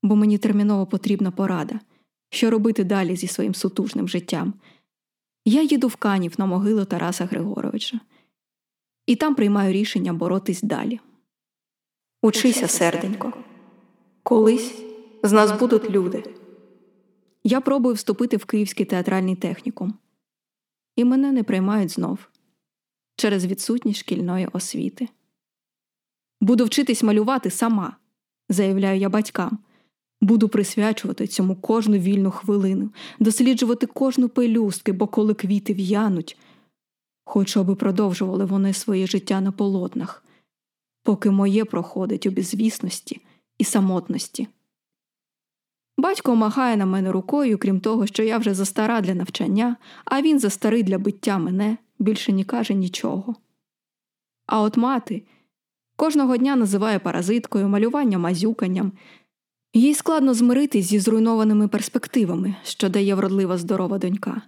Бо 0.03 0.15
мені 0.15 0.37
терміново 0.37 0.85
потрібна 0.85 1.31
порада, 1.31 1.79
що 2.29 2.49
робити 2.49 2.83
далі 2.83 3.15
зі 3.15 3.27
своїм 3.27 3.55
сутужним 3.55 4.07
життям. 4.07 4.53
Я 5.45 5.61
їду 5.61 5.87
в 5.87 5.95
Канів 5.95 6.33
на 6.37 6.45
могилу 6.45 6.85
Тараса 6.85 7.25
Григоровича, 7.25 7.99
і 9.05 9.15
там 9.15 9.35
приймаю 9.35 9.73
рішення 9.73 10.13
боротись 10.13 10.61
далі. 10.61 10.99
Учися, 12.21 12.67
серденько. 12.67 13.33
Колись 14.23 14.81
з 15.23 15.31
нас 15.31 15.59
будуть 15.59 15.89
люди. 15.89 16.23
Я 17.43 17.61
пробую 17.61 17.95
вступити 17.95 18.37
в 18.37 18.45
Київський 18.45 18.85
театральний 18.85 19.35
технікум, 19.35 19.93
і 20.95 21.05
мене 21.05 21.31
не 21.31 21.43
приймають 21.43 21.91
знов 21.91 22.19
через 23.15 23.45
відсутність 23.45 23.99
шкільної 23.99 24.47
освіти. 24.53 25.09
Буду 26.41 26.65
вчитись 26.65 27.03
малювати 27.03 27.49
сама, 27.49 27.95
заявляю 28.49 28.99
я 28.99 29.09
батькам. 29.09 29.59
Буду 30.21 30.49
присвячувати 30.49 31.27
цьому 31.27 31.55
кожну 31.55 31.97
вільну 31.97 32.31
хвилину, 32.31 32.89
досліджувати 33.19 33.87
кожну 33.87 34.29
пелюстки, 34.29 34.91
бо 34.91 35.07
коли 35.07 35.33
квіти 35.33 35.73
в'януть, 35.73 36.37
хочу, 37.25 37.59
аби 37.59 37.75
продовжували 37.75 38.45
вони 38.45 38.73
своє 38.73 39.07
життя 39.07 39.41
на 39.41 39.51
полотнах, 39.51 40.23
поки 41.03 41.31
моє 41.31 41.65
проходить 41.65 42.25
у 42.25 42.31
безвісності 42.31 43.21
і 43.57 43.63
самотності. 43.63 44.47
Батько 45.97 46.35
махає 46.35 46.77
на 46.77 46.85
мене 46.85 47.11
рукою, 47.11 47.57
крім 47.57 47.79
того, 47.79 48.07
що 48.07 48.23
я 48.23 48.37
вже 48.37 48.53
застара 48.53 49.01
для 49.01 49.13
навчання, 49.13 49.75
а 50.05 50.21
він 50.21 50.39
застарий 50.39 50.83
для 50.83 50.97
биття 50.97 51.37
мене, 51.37 51.77
більше 51.99 52.33
не 52.33 52.43
каже 52.43 52.73
нічого. 52.73 53.35
А 54.45 54.61
от 54.61 54.77
мати 54.77 55.23
кожного 55.95 56.37
дня 56.37 56.55
називає 56.55 56.99
паразиткою, 56.99 57.67
малювання 57.69 58.17
мазюканням. 58.17 58.91
Їй 59.73 59.93
складно 59.93 60.33
змиритись 60.33 60.85
зі 60.85 60.99
зруйнованими 60.99 61.67
перспективами, 61.67 62.55
що 62.63 62.89
дає 62.89 63.15
вродлива 63.15 63.57
здорова 63.57 63.97
донька. 63.97 64.41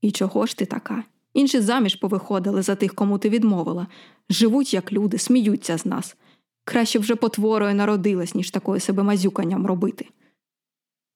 І 0.00 0.10
чого 0.10 0.46
ж 0.46 0.56
ти 0.56 0.66
така? 0.66 1.04
Інші 1.34 1.60
заміж 1.60 1.96
повиходили 1.96 2.62
за 2.62 2.74
тих, 2.74 2.94
кому 2.94 3.18
ти 3.18 3.28
відмовила, 3.28 3.86
живуть 4.30 4.74
як 4.74 4.92
люди, 4.92 5.18
сміються 5.18 5.78
з 5.78 5.86
нас. 5.86 6.16
Краще 6.64 6.98
вже 6.98 7.16
потворою 7.16 7.74
народилась, 7.74 8.34
ніж 8.34 8.50
такою 8.50 8.80
себе 8.80 9.02
мазюканням 9.02 9.66
робити. 9.66 10.08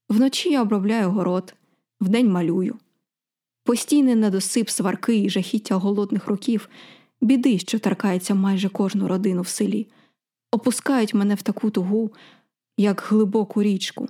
Вночі 0.08 0.50
я 0.50 0.62
обробляю 0.62 1.10
город, 1.10 1.54
вдень 2.00 2.30
малюю. 2.32 2.76
Постійний 3.64 4.14
недосип 4.14 4.68
сварки 4.68 5.18
і 5.18 5.30
жахіття 5.30 5.74
голодних 5.74 6.26
років, 6.26 6.68
біди, 7.20 7.58
що 7.58 7.78
торкається 7.78 8.34
майже 8.34 8.68
кожну 8.68 9.08
родину 9.08 9.42
в 9.42 9.48
селі, 9.48 9.86
опускають 10.52 11.14
мене 11.14 11.34
в 11.34 11.42
таку 11.42 11.70
тугу, 11.70 12.10
як 12.76 13.06
глибоку 13.08 13.62
річку. 13.62 14.08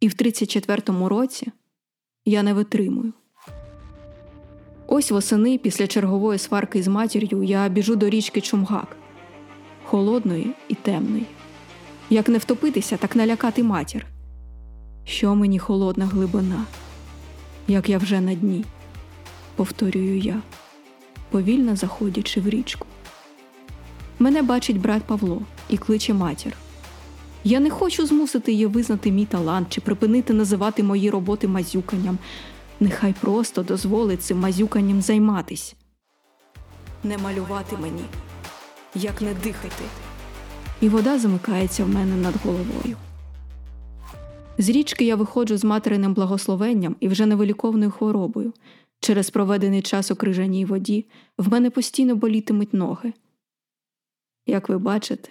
І 0.00 0.08
в 0.08 0.12
34-му 0.12 1.08
році 1.08 1.52
я 2.24 2.42
не 2.42 2.54
витримую. 2.54 3.12
Ось 4.86 5.10
восени, 5.10 5.58
після 5.58 5.86
чергової 5.86 6.38
сварки 6.38 6.82
з 6.82 6.88
матір'ю, 6.88 7.42
я 7.42 7.68
біжу 7.68 7.96
до 7.96 8.10
річки 8.10 8.40
Чумгак, 8.40 8.96
холодної 9.84 10.50
і 10.68 10.74
темної. 10.74 11.26
Як 12.10 12.28
не 12.28 12.38
втопитися, 12.38 12.96
так 12.96 13.16
налякати 13.16 13.62
матір. 13.62 14.06
Що 15.04 15.34
мені 15.34 15.58
холодна 15.58 16.06
глибина, 16.06 16.64
як 17.68 17.88
я 17.88 17.98
вже 17.98 18.20
на 18.20 18.34
дні, 18.34 18.64
повторюю 19.56 20.18
я, 20.18 20.42
повільно 21.30 21.76
заходячи 21.76 22.40
в 22.40 22.48
річку. 22.48 22.86
Мене 24.18 24.42
бачить 24.42 24.80
брат 24.80 25.02
Павло 25.02 25.42
і 25.68 25.76
кличе 25.76 26.14
матір. 26.14 26.56
Я 27.46 27.60
не 27.60 27.70
хочу 27.70 28.06
змусити 28.06 28.52
її 28.52 28.66
визнати 28.66 29.10
мій 29.10 29.24
талант 29.24 29.68
чи 29.70 29.80
припинити 29.80 30.32
називати 30.32 30.82
мої 30.82 31.10
роботи 31.10 31.48
мазюканням. 31.48 32.18
Нехай 32.80 33.14
просто 33.20 33.62
дозволить 33.62 34.22
цим 34.22 34.38
мазюканням 34.38 35.02
займатись. 35.02 35.76
Не 37.04 37.18
малювати 37.18 37.76
мені, 37.76 38.04
як 38.94 39.22
не 39.22 39.34
дихати. 39.34 39.84
І 40.80 40.88
вода 40.88 41.18
замикається 41.18 41.84
в 41.84 41.88
мене 41.88 42.16
над 42.16 42.34
головою. 42.44 42.96
З 44.58 44.68
річки 44.68 45.04
я 45.04 45.16
виходжу 45.16 45.56
з 45.56 45.64
материним 45.64 46.14
благословенням 46.14 46.96
і 47.00 47.08
вже 47.08 47.26
невиліковною 47.26 47.90
хворобою. 47.90 48.52
Через 49.00 49.30
проведений 49.30 49.82
час 49.82 50.10
у 50.10 50.16
крижаній 50.16 50.64
воді 50.64 51.06
в 51.38 51.48
мене 51.48 51.70
постійно 51.70 52.16
болітимуть 52.16 52.74
ноги. 52.74 53.12
Як 54.46 54.68
ви 54.68 54.78
бачите, 54.78 55.30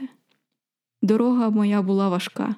дорога 1.06 1.50
моя 1.50 1.82
була 1.82 2.10
важка, 2.10 2.56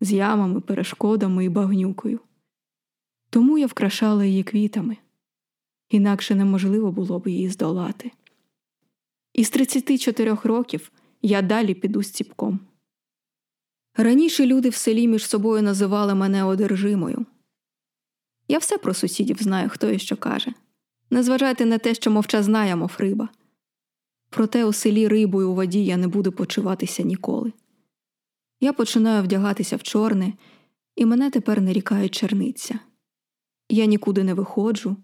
з 0.00 0.12
ямами, 0.12 0.60
перешкодами 0.60 1.44
і 1.44 1.48
багнюкою. 1.48 2.20
Тому 3.30 3.58
я 3.58 3.66
вкрашала 3.66 4.24
її 4.24 4.42
квітами, 4.42 4.96
інакше 5.88 6.34
неможливо 6.34 6.92
було 6.92 7.18
б 7.18 7.28
її 7.28 7.48
здолати. 7.48 8.10
Із 9.34 9.50
34 9.50 10.36
років 10.44 10.92
я 11.22 11.42
далі 11.42 11.74
піду 11.74 12.02
з 12.02 12.10
ціпком. 12.10 12.60
Раніше 13.96 14.46
люди 14.46 14.68
в 14.68 14.74
селі 14.74 15.08
між 15.08 15.26
собою 15.26 15.62
називали 15.62 16.14
мене 16.14 16.44
одержимою. 16.44 17.26
Я 18.48 18.58
все 18.58 18.78
про 18.78 18.94
сусідів 18.94 19.36
знаю, 19.42 19.68
хто 19.68 19.90
і 19.90 19.98
що 19.98 20.16
каже. 20.16 20.52
Не 21.10 21.22
зважайте 21.22 21.66
на 21.66 21.78
те, 21.78 21.94
що 21.94 22.10
мовча 22.10 22.42
знає, 22.42 22.76
мов 22.76 22.92
риба. 22.98 23.28
Проте 24.30 24.64
у 24.64 24.72
селі 24.72 25.08
рибою 25.08 25.50
у 25.50 25.54
воді 25.54 25.84
я 25.84 25.96
не 25.96 26.08
буду 26.08 26.32
почуватися 26.32 27.02
ніколи. 27.02 27.52
Я 28.60 28.72
починаю 28.72 29.22
вдягатися 29.22 29.76
в 29.76 29.82
чорне, 29.82 30.32
і 30.96 31.06
мене 31.06 31.30
тепер 31.30 31.60
нарікають 31.60 32.14
черниця. 32.14 32.78
Я 33.68 33.86
нікуди 33.86 34.24
не 34.24 34.34
виходжу, 34.34 34.96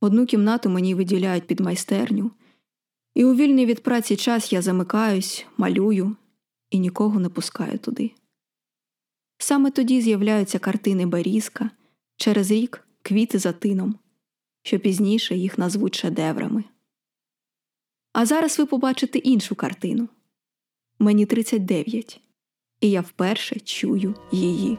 одну 0.00 0.26
кімнату 0.26 0.70
мені 0.70 0.94
виділяють 0.94 1.46
під 1.46 1.60
майстерню, 1.60 2.30
і 3.14 3.24
у 3.24 3.34
вільний 3.34 3.66
від 3.66 3.82
праці 3.82 4.16
час 4.16 4.52
я 4.52 4.62
замикаюсь, 4.62 5.46
малюю 5.56 6.16
і 6.70 6.78
нікого 6.78 7.20
не 7.20 7.28
пускаю 7.28 7.78
туди. 7.78 8.10
Саме 9.38 9.70
тоді 9.70 10.00
з'являються 10.00 10.58
картини 10.58 11.06
Берізка, 11.06 11.70
через 12.16 12.50
рік 12.50 12.88
квіти 13.02 13.38
за 13.38 13.52
тином, 13.52 13.98
що 14.62 14.78
пізніше 14.78 15.36
їх 15.36 15.58
назвуть 15.58 15.94
шедеврами. 15.94 16.64
А 18.12 18.26
зараз 18.26 18.58
ви 18.58 18.66
побачите 18.66 19.18
іншу 19.18 19.54
картину. 19.54 20.08
Мені 20.98 21.26
39, 21.26 22.20
і 22.80 22.90
я 22.90 23.00
вперше 23.00 23.60
чую 23.60 24.14
її. 24.32 24.78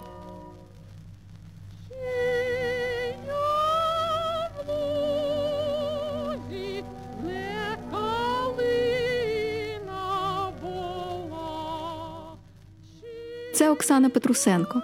Це 13.53 13.69
Оксана 13.69 14.09
Петрусенко, 14.09 14.81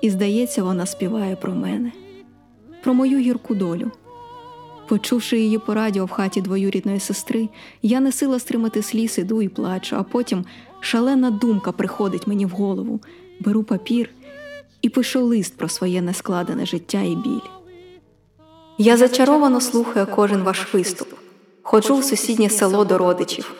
і 0.00 0.10
здається, 0.10 0.62
вона 0.62 0.86
співає 0.86 1.36
про 1.36 1.54
мене, 1.54 1.92
про 2.82 2.94
мою 2.94 3.18
гірку 3.18 3.54
долю. 3.54 3.90
Почувши 4.88 5.38
її 5.38 5.58
по 5.58 5.74
радіо 5.74 6.04
в 6.04 6.10
хаті 6.10 6.40
двоюрідної 6.40 7.00
сестри, 7.00 7.48
я 7.82 8.00
не 8.00 8.12
сила 8.12 8.38
стримати 8.38 8.82
сліз, 8.82 9.18
іду 9.18 9.42
і 9.42 9.48
плачу, 9.48 9.96
а 9.96 10.02
потім 10.02 10.44
шалена 10.80 11.30
думка 11.30 11.72
приходить 11.72 12.26
мені 12.26 12.46
в 12.46 12.48
голову, 12.48 13.00
беру 13.40 13.62
папір 13.62 14.10
і 14.82 14.88
пишу 14.88 15.24
лист 15.24 15.56
про 15.56 15.68
своє 15.68 16.02
нескладене 16.02 16.66
життя 16.66 17.02
і 17.02 17.16
біль. 17.16 17.48
Я 18.78 18.96
зачаровано 18.96 19.60
слухаю 19.60 20.06
кожен 20.14 20.42
ваш 20.42 20.74
виступ, 20.74 21.08
ходжу 21.62 21.98
в 21.98 22.04
сусіднє 22.04 22.50
село 22.50 22.84
до 22.84 22.98
родичів. 22.98 23.52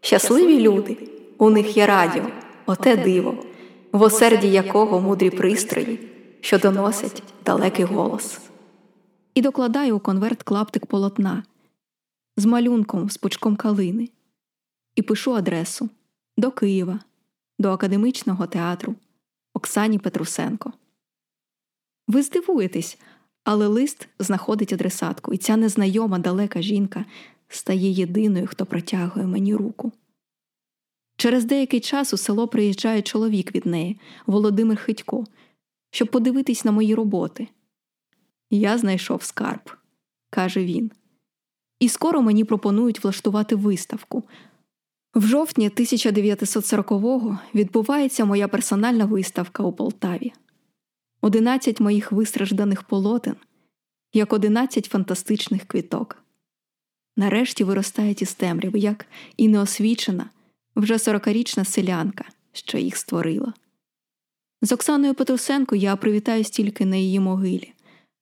Щасливі 0.00 0.60
люди, 0.60 0.96
у 1.38 1.50
них 1.50 1.76
є 1.76 1.86
радіо, 1.86 2.24
оте 2.66 2.96
диво, 2.96 3.34
в 3.92 4.02
осерді 4.02 4.48
якого 4.48 5.00
мудрі 5.00 5.30
пристрої, 5.30 5.98
що 6.40 6.58
доносять 6.58 7.22
далекий 7.44 7.84
голос 7.84 8.38
і 9.36 9.40
докладаю 9.40 9.96
у 9.96 10.00
конверт 10.00 10.42
клаптик 10.42 10.86
полотна 10.86 11.42
з 12.36 12.44
малюнком 12.44 13.10
з 13.10 13.16
пучком 13.16 13.56
калини 13.56 14.08
і 14.94 15.02
пишу 15.02 15.34
адресу 15.34 15.88
до 16.36 16.50
Києва, 16.50 17.00
до 17.58 17.70
академічного 17.70 18.46
театру, 18.46 18.94
Оксані 19.54 19.98
Петрусенко. 19.98 20.72
Ви 22.08 22.22
здивуєтесь, 22.22 22.98
але 23.44 23.66
лист 23.66 24.08
знаходить 24.18 24.72
адресатку, 24.72 25.34
і 25.34 25.38
ця 25.38 25.56
незнайома 25.56 26.18
далека 26.18 26.62
жінка 26.62 27.04
стає 27.48 27.90
єдиною, 27.90 28.46
хто 28.46 28.66
протягує 28.66 29.26
мені 29.26 29.54
руку. 29.54 29.92
Через 31.16 31.44
деякий 31.44 31.80
час 31.80 32.12
у 32.12 32.16
село 32.16 32.48
приїжджає 32.48 33.02
чоловік 33.02 33.54
від 33.54 33.66
неї, 33.66 34.00
Володимир 34.26 34.78
Хитько, 34.78 35.24
щоб 35.90 36.10
подивитись 36.10 36.64
на 36.64 36.72
мої 36.72 36.94
роботи. 36.94 37.48
Я 38.50 38.78
знайшов 38.78 39.22
скарб, 39.22 39.70
каже 40.30 40.64
він. 40.64 40.90
І 41.80 41.88
скоро 41.88 42.22
мені 42.22 42.44
пропонують 42.44 43.04
влаштувати 43.04 43.54
виставку. 43.54 44.24
В 45.14 45.26
жовтні 45.26 45.70
1940-го 45.70 47.38
відбувається 47.54 48.24
моя 48.24 48.48
персональна 48.48 49.04
виставка 49.04 49.62
у 49.62 49.72
Полтаві. 49.72 50.32
Одинадцять 51.20 51.80
моїх 51.80 52.12
вистражданих 52.12 52.82
полотен, 52.82 53.36
як 54.12 54.32
одинадцять 54.32 54.86
фантастичних 54.86 55.64
квіток. 55.64 56.22
Нарешті 57.16 57.64
виростають 57.64 58.22
із 58.22 58.34
темряви, 58.34 58.78
як 58.78 59.06
і 59.36 59.48
неосвічена, 59.48 60.30
вже 60.76 60.98
сорокарічна 60.98 61.64
селянка, 61.64 62.24
що 62.52 62.78
їх 62.78 62.96
створила. 62.96 63.52
З 64.62 64.72
Оксаною 64.72 65.14
Петрусенко 65.14 65.76
я 65.76 65.96
привітаюсь 65.96 66.50
тільки 66.50 66.86
на 66.86 66.96
її 66.96 67.20
могилі. 67.20 67.72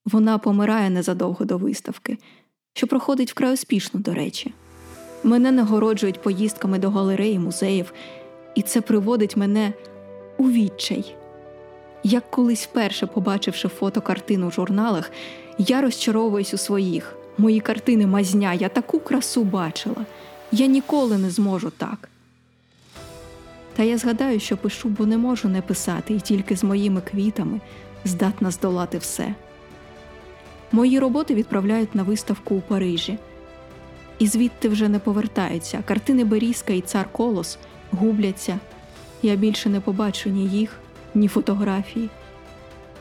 Вона 0.05 0.39
помирає 0.39 0.91
незадовго 0.91 1.45
до 1.45 1.59
виставки, 1.59 2.19
що 2.75 2.87
проходить 2.87 3.31
вкрай 3.31 3.53
успішно, 3.53 4.01
до 4.01 4.15
речі. 4.15 4.55
Мене 5.23 5.53
нагороджують 5.53 6.23
поїздками 6.23 6.79
до 6.79 6.91
галереї, 6.91 7.39
музеїв, 7.39 7.93
і 8.55 8.63
це 8.63 8.81
приводить 8.81 9.37
мене 9.37 9.73
у 10.39 10.51
відчай. 10.51 11.15
Як 12.03 12.31
колись 12.31 12.65
вперше 12.65 13.07
побачивши 13.07 13.69
фотокартину 13.69 14.49
в 14.49 14.53
журналах, 14.53 15.11
я 15.59 15.81
розчаровуюсь 15.81 16.55
у 16.55 16.57
своїх. 16.57 17.17
Мої 17.39 17.61
картини 17.61 18.07
мазня, 18.07 18.55
я 18.55 18.69
таку 18.69 19.01
красу 19.01 19.45
бачила. 19.45 20.07
Я 20.53 20.67
ніколи 20.67 21.19
не 21.19 21.31
зможу 21.31 21.71
так. 21.71 22.09
Та 23.77 23.83
я 23.83 23.99
згадаю, 23.99 24.41
що 24.41 24.57
пишу, 24.57 24.89
бо 24.89 25.07
не 25.07 25.19
можу 25.19 25.49
не 25.49 25.63
писати, 25.63 26.15
і 26.15 26.21
тільки 26.21 26.57
з 26.57 26.65
моїми 26.65 27.01
квітами 27.01 27.61
здатна 28.05 28.51
здолати 28.51 28.99
все. 28.99 29.35
Мої 30.73 30.99
роботи 30.99 31.35
відправляють 31.35 31.95
на 31.95 32.03
виставку 32.03 32.55
у 32.55 32.61
Парижі, 32.61 33.19
і 34.19 34.27
звідти 34.27 34.69
вже 34.69 34.89
не 34.89 34.99
повертаються. 34.99 35.83
Картини 35.87 36.25
Берізка 36.25 36.73
і 36.73 36.81
цар 36.81 37.13
Колос 37.13 37.59
губляться. 37.91 38.61
Я 39.23 39.37
більше 39.37 39.69
не 39.69 39.81
побачу 39.81 40.31
ні 40.31 40.49
їх, 40.49 40.81
ні 41.15 41.29
фотографії, 41.29 42.09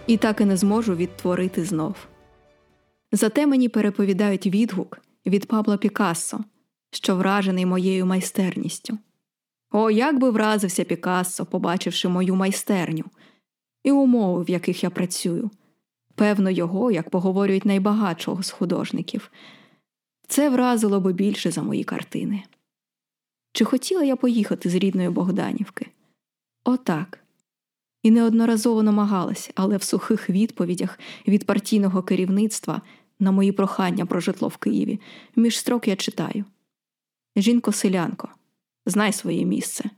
і 0.07 0.17
так 0.17 0.41
і 0.41 0.45
не 0.45 0.57
зможу 0.57 0.95
відтворити 0.95 1.65
знов. 1.65 1.95
Зате 3.11 3.47
мені 3.47 3.69
переповідають 3.69 4.47
відгук 4.47 4.99
від 5.25 5.47
Пабла 5.47 5.77
Пікассо, 5.77 6.39
що 6.91 7.15
вражений 7.15 7.65
моєю 7.65 8.05
майстерністю. 8.05 8.97
О, 9.71 9.91
як 9.91 10.19
би 10.19 10.29
вразився 10.29 10.83
Пікассо, 10.83 11.45
побачивши 11.45 12.07
мою 12.07 12.35
майстерню 12.35 13.03
і 13.83 13.91
умови, 13.91 14.43
в 14.43 14.49
яких 14.49 14.83
я 14.83 14.89
працюю. 14.89 15.51
Певно, 16.15 16.49
його, 16.49 16.91
як 16.91 17.09
поговорюють 17.09 17.65
найбагатшого 17.65 18.43
з 18.43 18.51
художників, 18.51 19.31
це 20.27 20.49
вразило 20.49 20.99
би 20.99 21.13
більше 21.13 21.51
за 21.51 21.63
мої 21.63 21.83
картини. 21.83 22.43
Чи 23.53 23.65
хотіла 23.65 24.03
я 24.03 24.15
поїхати 24.15 24.69
з 24.69 24.75
рідної 24.75 25.09
Богданівки? 25.09 25.87
Отак. 26.63 27.19
І 28.03 28.11
неодноразово 28.11 28.83
намагалась, 28.83 29.51
але 29.55 29.77
в 29.77 29.83
сухих 29.83 30.29
відповідях 30.29 30.99
від 31.27 31.45
партійного 31.45 32.03
керівництва 32.03 32.81
на 33.19 33.31
мої 33.31 33.51
прохання 33.51 34.05
про 34.05 34.19
житло 34.19 34.47
в 34.47 34.57
Києві 34.57 34.99
між 35.35 35.59
строк 35.59 35.87
я 35.87 35.95
читаю 35.95 36.45
Жінко 37.35 37.71
селянко, 37.71 38.29
знай 38.85 39.13
своє 39.13 39.45
місце. 39.45 39.89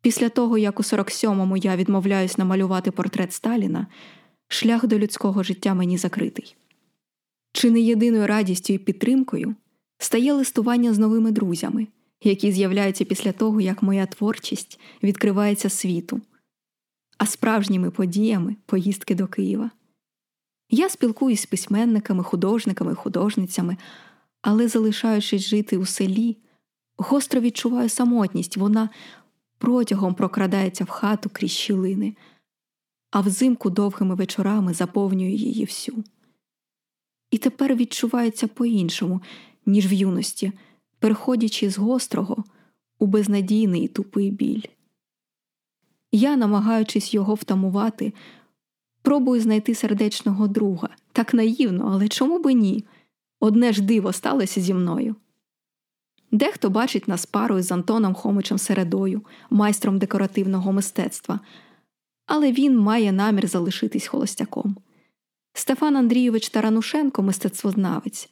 Після 0.00 0.28
того, 0.28 0.58
як 0.58 0.80
у 0.80 0.82
47-му 0.82 1.56
я 1.56 1.76
відмовляюсь 1.76 2.38
намалювати 2.38 2.90
портрет 2.90 3.32
Сталіна, 3.32 3.86
шлях 4.48 4.86
до 4.86 4.98
людського 4.98 5.42
життя 5.42 5.74
мені 5.74 5.98
закритий. 5.98 6.56
Чи 7.52 7.70
не 7.70 7.80
єдиною 7.80 8.26
радістю 8.26 8.72
і 8.72 8.78
підтримкою 8.78 9.54
стає 9.98 10.32
листування 10.32 10.94
з 10.94 10.98
новими 10.98 11.30
друзями, 11.30 11.86
які 12.22 12.52
з'являються 12.52 13.04
після 13.04 13.32
того, 13.32 13.60
як 13.60 13.82
моя 13.82 14.06
творчість 14.06 14.80
відкривається 15.02 15.68
світу, 15.68 16.20
а 17.18 17.26
справжніми 17.26 17.90
подіями 17.90 18.56
поїздки 18.66 19.14
до 19.14 19.26
Києва. 19.26 19.70
Я 20.70 20.88
спілкуюсь 20.88 21.40
з 21.40 21.46
письменниками, 21.46 22.24
художниками, 22.24 22.94
художницями, 22.94 23.76
але, 24.42 24.68
залишаючись 24.68 25.42
жити 25.42 25.76
у 25.76 25.86
селі, 25.86 26.36
гостро 26.96 27.40
відчуваю 27.40 27.88
самотність, 27.88 28.56
вона 28.56 28.88
протягом 29.58 30.14
прокрадається 30.14 30.84
в 30.84 30.88
хату 30.88 31.30
крізь 31.32 31.50
щілини, 31.50 32.16
а 33.14 33.20
взимку 33.20 33.70
довгими 33.70 34.14
вечорами 34.14 34.74
заповнює 34.74 35.30
її 35.30 35.64
всю. 35.64 36.04
І 37.30 37.38
тепер 37.38 37.74
відчувається 37.74 38.48
по-іншому, 38.48 39.20
ніж 39.66 39.86
в 39.86 39.92
юності, 39.92 40.52
переходячи 40.98 41.70
з 41.70 41.78
гострого 41.78 42.44
у 42.98 43.06
безнадійний 43.06 43.82
і 43.82 43.88
тупий 43.88 44.30
біль. 44.30 44.62
Я, 46.12 46.36
намагаючись 46.36 47.14
його 47.14 47.34
втамувати, 47.34 48.12
пробую 49.02 49.40
знайти 49.40 49.74
сердечного 49.74 50.48
друга 50.48 50.88
так 51.12 51.34
наївно, 51.34 51.90
але 51.92 52.08
чому 52.08 52.38
би 52.38 52.54
ні? 52.54 52.84
Одне 53.40 53.72
ж 53.72 53.82
диво 53.82 54.12
сталося 54.12 54.60
зі 54.60 54.74
мною. 54.74 55.16
Дехто 56.30 56.70
бачить 56.70 57.08
нас 57.08 57.26
парою 57.26 57.62
з 57.62 57.72
Антоном 57.72 58.14
Хомичем 58.14 58.58
Середою, 58.58 59.22
майстром 59.50 59.98
декоративного 59.98 60.72
мистецтва, 60.72 61.40
але 62.26 62.52
він 62.52 62.78
має 62.78 63.12
намір 63.12 63.46
залишитись 63.46 64.06
холостяком. 64.06 64.76
Стефан 65.52 65.96
Андрійович 65.96 66.48
Таранушенко, 66.48 67.22
мистецтвознавець, 67.22 68.28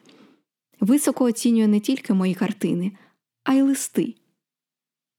високо 0.80 1.24
оцінює 1.24 1.66
не 1.66 1.80
тільки 1.80 2.14
мої 2.14 2.34
картини, 2.34 2.92
а 3.44 3.54
й 3.54 3.62
листи. 3.62 4.14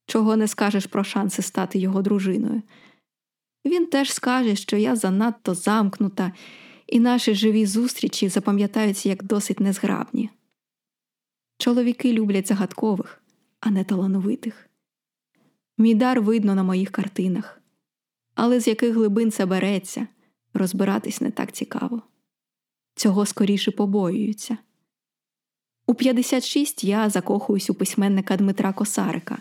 Чого 0.05 0.36
не 0.36 0.47
скажеш 0.47 0.86
про 0.86 1.03
шанси 1.03 1.41
стати 1.41 1.79
його 1.79 2.01
дружиною. 2.01 2.62
Він 3.65 3.88
теж 3.88 4.13
скаже, 4.13 4.55
що 4.55 4.77
я 4.77 4.95
занадто 4.95 5.55
замкнута, 5.55 6.31
і 6.88 6.99
наші 6.99 7.36
живі 7.36 7.65
зустрічі 7.65 8.29
запам'ятаються 8.29 9.09
як 9.09 9.23
досить 9.23 9.59
незграбні. 9.59 10.29
Чоловіки 11.57 12.13
люблять 12.13 12.47
загадкових, 12.47 13.23
а 13.59 13.69
не 13.69 13.83
талановитих. 13.83 14.69
Мій 15.77 15.95
дар 15.95 16.21
видно 16.21 16.55
на 16.55 16.63
моїх 16.63 16.89
картинах, 16.89 17.62
але 18.36 18.60
з 18.60 18.67
яких 18.67 18.96
глибин 18.96 19.32
це 19.32 19.46
береться, 19.46 20.08
розбиратись 20.54 21.22
не 21.22 21.32
так 21.32 21.52
цікаво. 21.52 22.02
Цього 22.96 23.26
скоріше 23.26 23.72
побоюються. 23.72 24.58
У 25.88 25.93
56 25.93 26.84
я 26.84 27.10
закохуюсь 27.10 27.69
у 27.69 27.74
письменника 27.74 28.38
Дмитра 28.38 28.74
Косарика. 28.74 29.38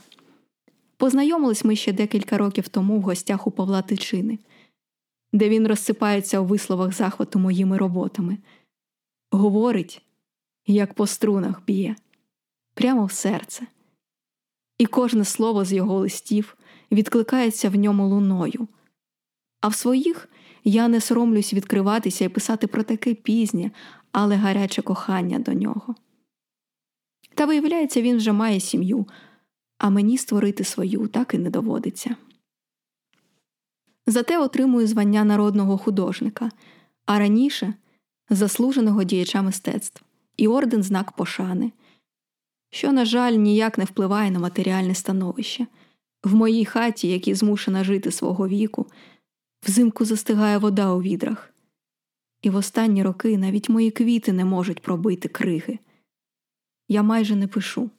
Познайомились 0.96 1.64
ми 1.64 1.76
ще 1.76 1.92
декілька 1.92 2.38
років 2.38 2.68
тому 2.68 2.98
в 2.98 3.02
гостях 3.02 3.46
у 3.46 3.50
Павла 3.50 3.82
Тичини, 3.82 4.38
де 5.32 5.48
він 5.48 5.66
розсипається 5.66 6.40
у 6.40 6.44
висловах 6.44 6.92
захвату 6.92 7.38
моїми 7.38 7.78
роботами. 7.78 8.38
Говорить, 9.30 10.02
як 10.66 10.94
по 10.94 11.06
струнах 11.06 11.64
б'є, 11.64 11.96
прямо 12.74 13.04
в 13.04 13.12
серце. 13.12 13.66
І 14.78 14.86
кожне 14.86 15.24
слово 15.24 15.64
з 15.64 15.72
його 15.72 15.98
листів 15.98 16.56
відкликається 16.92 17.70
в 17.70 17.76
ньому 17.76 18.08
луною. 18.08 18.68
А 19.62 19.68
в 19.68 19.74
своїх 19.74 20.28
я 20.64 20.88
не 20.88 21.00
соромлюсь 21.00 21.54
відкриватися 21.54 22.24
і 22.24 22.28
писати 22.28 22.66
про 22.66 22.82
таке 22.82 23.14
пізнє, 23.14 23.70
але 24.12 24.36
гаряче 24.36 24.82
кохання 24.82 25.38
до 25.38 25.52
нього. 25.52 25.94
Та 27.34 27.46
виявляється, 27.46 28.02
він 28.02 28.16
вже 28.16 28.32
має 28.32 28.60
сім'ю, 28.60 29.06
а 29.78 29.90
мені 29.90 30.18
створити 30.18 30.64
свою 30.64 31.06
так 31.06 31.34
і 31.34 31.38
не 31.38 31.50
доводиться. 31.50 32.16
Зате 34.06 34.38
отримую 34.38 34.86
звання 34.86 35.24
народного 35.24 35.78
художника, 35.78 36.50
а 37.06 37.18
раніше 37.18 37.74
заслуженого 38.30 39.04
діяча 39.04 39.42
мистецтв 39.42 40.02
і 40.36 40.48
орден 40.48 40.82
знак 40.82 41.12
пошани, 41.12 41.72
що, 42.70 42.92
на 42.92 43.04
жаль, 43.04 43.32
ніяк 43.32 43.78
не 43.78 43.84
впливає 43.84 44.30
на 44.30 44.38
матеріальне 44.38 44.94
становище. 44.94 45.66
В 46.24 46.34
моїй 46.34 46.64
хаті, 46.64 47.08
якій 47.08 47.34
змушена 47.34 47.84
жити 47.84 48.10
свого 48.10 48.48
віку, 48.48 48.86
взимку 49.62 50.04
застигає 50.04 50.58
вода 50.58 50.92
у 50.92 51.02
відрах, 51.02 51.54
і 52.42 52.50
в 52.50 52.56
останні 52.56 53.02
роки 53.02 53.38
навіть 53.38 53.68
мої 53.68 53.90
квіти 53.90 54.32
не 54.32 54.44
можуть 54.44 54.80
пробити 54.80 55.28
криги. 55.28 55.78
Я 56.88 57.02
майже 57.02 57.36
не 57.36 57.46
пишу. 57.46 57.90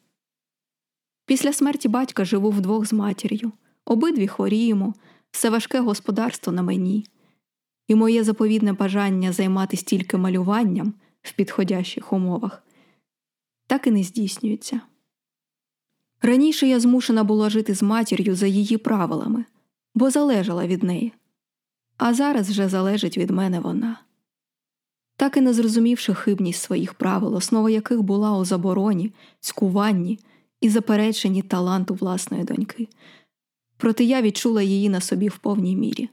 Після 1.26 1.54
смерті 1.54 1.88
батька 1.88 2.26
живу 2.26 2.50
вдвох 2.50 2.86
з 2.86 2.94
матір'ю, 2.94 3.52
обидві 3.86 4.28
хворіємо, 4.28 4.94
все 5.32 5.50
важке 5.50 5.80
господарство 5.80 6.54
на 6.54 6.62
мені, 6.62 7.06
і 7.88 7.96
моє 7.96 8.24
заповідне 8.24 8.74
бажання 8.74 9.32
займатися 9.32 9.86
тільки 9.86 10.18
малюванням 10.18 10.94
в 11.22 11.34
підходящих 11.34 12.14
умовах 12.14 12.64
так 13.68 13.88
і 13.88 13.92
не 13.92 14.04
здійснюється. 14.04 14.82
Раніше 16.22 16.68
я 16.68 16.80
змушена 16.80 17.24
була 17.24 17.50
жити 17.50 17.76
з 17.76 17.84
матір'ю 17.84 18.36
за 18.36 18.48
її 18.48 18.78
правилами, 18.78 19.46
бо 19.96 20.10
залежала 20.10 20.68
від 20.68 20.84
неї, 20.84 21.14
а 21.98 22.14
зараз 22.14 22.50
вже 22.50 22.70
залежить 22.70 23.18
від 23.18 23.30
мене 23.30 23.60
вона. 23.60 24.00
Так 25.18 25.38
і 25.38 25.42
не 25.42 25.54
зрозумівши 25.54 26.14
хибність 26.14 26.62
своїх 26.62 26.94
правил, 26.94 27.36
основа 27.36 27.70
яких 27.70 28.02
була 28.02 28.38
у 28.38 28.46
забороні, 28.46 29.12
цькуванні 29.40 30.20
і 30.62 30.70
запереченні 30.70 31.42
таланту 31.42 31.94
власної 31.94 32.44
доньки. 32.44 32.88
Проте 33.78 34.04
я 34.04 34.22
відчула 34.22 34.62
її 34.62 34.90
на 34.90 35.02
собі 35.02 35.28
в 35.28 35.38
повній 35.38 35.76
мірі. 35.76 36.10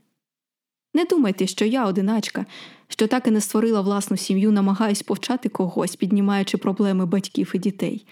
Не 0.95 1.05
думайте, 1.05 1.47
що 1.47 1.65
я 1.65 1.87
одиначка, 1.87 2.47
що 2.89 3.07
так 3.07 3.27
і 3.27 3.31
не 3.31 3.41
створила 3.41 3.81
власну 3.81 4.17
сім'ю, 4.17 4.53
намагаюсь 4.53 5.03
повчати 5.03 5.49
когось, 5.49 5.97
піднімаючи 5.97 6.59
проблеми 6.59 7.07
батьків 7.07 7.53
і 7.55 7.59
дітей. 7.59 8.07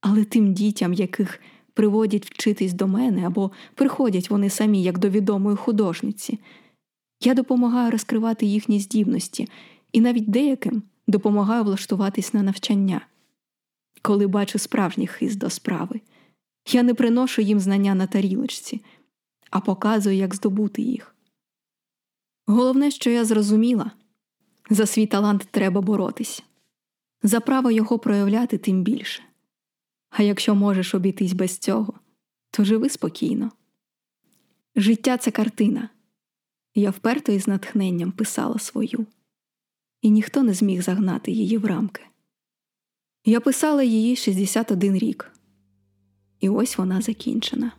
Але 0.00 0.24
тим 0.24 0.54
дітям, 0.54 0.92
яких 0.92 1.40
приводять 1.74 2.26
вчитись 2.26 2.72
до 2.72 2.86
мене 2.86 3.26
або 3.26 3.50
приходять 3.74 4.30
вони 4.30 4.50
самі 4.50 4.82
як 4.82 4.98
до 4.98 5.08
відомої 5.08 5.56
художниці, 5.56 6.38
я 7.22 7.34
допомагаю 7.34 7.90
розкривати 7.90 8.46
їхні 8.46 8.80
здібності 8.80 9.48
і 9.92 10.00
навіть 10.00 10.30
деяким 10.30 10.82
допомагаю 11.06 11.64
влаштуватись 11.64 12.34
на 12.34 12.42
навчання. 12.42 13.06
Коли 14.02 14.26
бачу 14.26 14.58
справжній 14.58 15.06
хист 15.06 15.38
до 15.38 15.50
справи, 15.50 16.00
я 16.72 16.82
не 16.82 16.94
приношу 16.94 17.42
їм 17.42 17.60
знання 17.60 17.94
на 17.94 18.06
тарілочці, 18.06 18.80
а 19.50 19.60
показую, 19.60 20.16
як 20.16 20.34
здобути 20.34 20.82
їх. 20.82 21.14
Головне, 22.46 22.90
що 22.90 23.10
я 23.10 23.24
зрозуміла 23.24 23.90
за 24.70 24.86
свій 24.86 25.06
талант 25.06 25.48
треба 25.50 25.80
боротись, 25.80 26.42
за 27.22 27.40
право 27.40 27.70
його 27.70 27.98
проявляти 27.98 28.58
тим 28.58 28.82
більше. 28.82 29.22
А 30.10 30.22
якщо 30.22 30.54
можеш 30.54 30.94
обійтись 30.94 31.32
без 31.32 31.58
цього, 31.58 31.94
то 32.50 32.64
живи 32.64 32.88
спокійно. 32.88 33.52
Життя 34.76 35.16
це 35.16 35.30
картина. 35.30 35.88
Я 36.74 36.90
вперто 36.90 37.32
і 37.32 37.38
з 37.38 37.48
натхненням 37.48 38.12
писала 38.12 38.58
свою, 38.58 39.06
і 40.02 40.10
ніхто 40.10 40.42
не 40.42 40.54
зміг 40.54 40.82
загнати 40.82 41.32
її 41.32 41.58
в 41.58 41.64
рамки. 41.64 42.02
Я 43.24 43.40
писала 43.40 43.82
її 43.82 44.16
61 44.16 44.96
рік, 44.96 45.32
і 46.40 46.48
ось 46.48 46.78
вона 46.78 47.00
закінчена. 47.00 47.72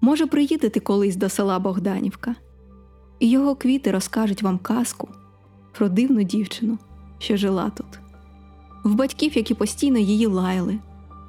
Може, 0.00 0.26
приїдете 0.26 0.80
колись 0.80 1.16
до 1.16 1.28
села 1.28 1.58
Богданівка 1.58 2.34
і 3.18 3.30
його 3.30 3.54
квіти 3.54 3.90
розкажуть 3.90 4.42
вам 4.42 4.58
казку 4.58 5.08
про 5.72 5.88
дивну 5.88 6.22
дівчину, 6.22 6.78
що 7.18 7.36
жила 7.36 7.70
тут, 7.70 7.98
в 8.84 8.94
батьків, 8.94 9.36
які 9.36 9.54
постійно 9.54 9.98
її 9.98 10.26
лаяли, 10.26 10.78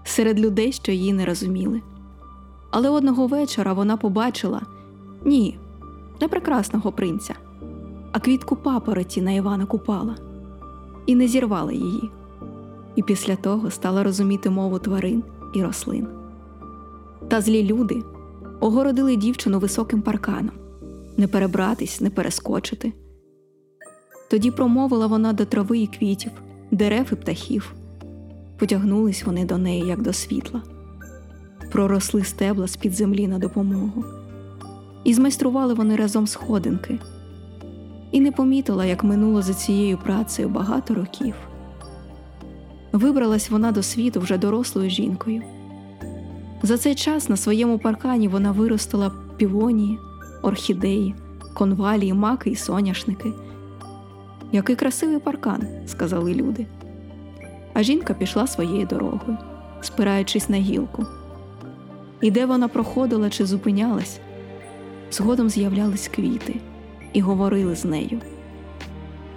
серед 0.04 0.40
людей, 0.40 0.72
що 0.72 0.92
її 0.92 1.14
не 1.14 1.26
розуміли. 1.26 1.82
Але 2.72 2.90
одного 2.90 3.28
вечора 3.28 3.74
вона 3.74 3.98
побачила 3.98 4.62
ні, 5.26 5.60
не 6.22 6.28
прекрасного 6.28 6.92
принця, 6.92 7.34
а 8.12 8.20
квітку 8.20 8.56
папороті 8.56 9.22
на 9.22 9.32
Івана 9.32 9.66
Купала 9.66 10.16
і 11.06 11.16
не 11.16 11.28
зірвала 11.28 11.72
її. 11.72 12.10
І 12.96 13.04
після 13.04 13.36
того 13.36 13.72
стала 13.72 14.04
розуміти 14.04 14.50
мову 14.50 14.80
тварин 14.80 15.24
і 15.54 15.64
рослин. 15.64 16.08
Та 17.28 17.42
злі 17.42 17.64
люди 17.64 18.04
огородили 18.60 19.16
дівчину 19.16 19.60
високим 19.60 20.02
парканом 20.02 20.66
не 21.18 21.28
перебратись, 21.28 22.02
не 22.02 22.10
перескочити. 22.10 22.94
Тоді 24.30 24.52
промовила 24.52 25.08
вона 25.08 25.34
до 25.34 25.46
трави 25.46 25.80
і 25.80 25.88
квітів, 25.88 26.32
дерев 26.72 27.08
і 27.12 27.16
птахів. 27.16 27.74
Потягнулись 28.58 29.26
вони 29.26 29.46
до 29.46 29.58
неї, 29.58 29.88
як 29.88 30.02
до 30.02 30.14
світла, 30.14 30.62
проросли 31.72 32.24
стебла 32.24 32.68
з 32.68 32.76
під 32.76 32.94
землі 32.94 33.28
на 33.28 33.40
допомогу, 33.40 34.04
і 35.06 35.14
змайстрували 35.14 35.74
вони 35.74 35.96
разом 35.96 36.28
сходинки, 36.28 37.00
і 38.12 38.22
не 38.22 38.32
помітила, 38.32 38.86
як 38.86 39.04
минуло 39.04 39.42
за 39.42 39.54
цією 39.54 39.98
працею 39.98 40.50
багато 40.50 40.94
років. 40.94 41.36
Вибралась 42.92 43.50
вона 43.50 43.72
до 43.72 43.84
світу 43.84 44.20
вже 44.20 44.38
дорослою 44.38 44.90
жінкою. 44.90 45.42
За 46.64 46.78
цей 46.78 46.96
час 46.96 47.30
на 47.30 47.38
своєму 47.38 47.80
паркані 47.80 48.28
вона 48.28 48.52
виростила 48.52 49.12
півонії, 49.38 50.00
орхідеї, 50.42 51.16
конвалії, 51.54 52.14
маки 52.14 52.50
і 52.50 52.56
соняшники. 52.56 53.34
Який 54.52 54.76
красивий 54.76 55.20
паркан, 55.20 55.68
сказали 55.88 56.34
люди. 56.34 56.68
А 57.74 57.84
жінка 57.84 58.14
пішла 58.14 58.48
своєю 58.48 58.86
дорогою, 58.86 59.38
спираючись 59.82 60.50
на 60.50 60.58
гілку. 60.58 61.06
І 62.22 62.32
де 62.32 62.46
вона 62.46 62.68
проходила 62.68 63.30
чи 63.30 63.46
зупинялась, 63.46 64.20
згодом 65.12 65.50
з'являлись 65.50 66.08
квіти 66.08 66.56
і 67.14 67.22
говорили 67.22 67.76
з 67.76 67.86
нею. 67.86 68.22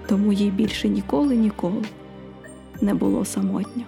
Тому 0.06 0.32
їй 0.32 0.50
більше 0.50 0.88
ніколи 0.88 1.36
ніколи 1.36 1.84
не 2.80 2.94
було 2.94 3.24
самотньо. 3.24 3.84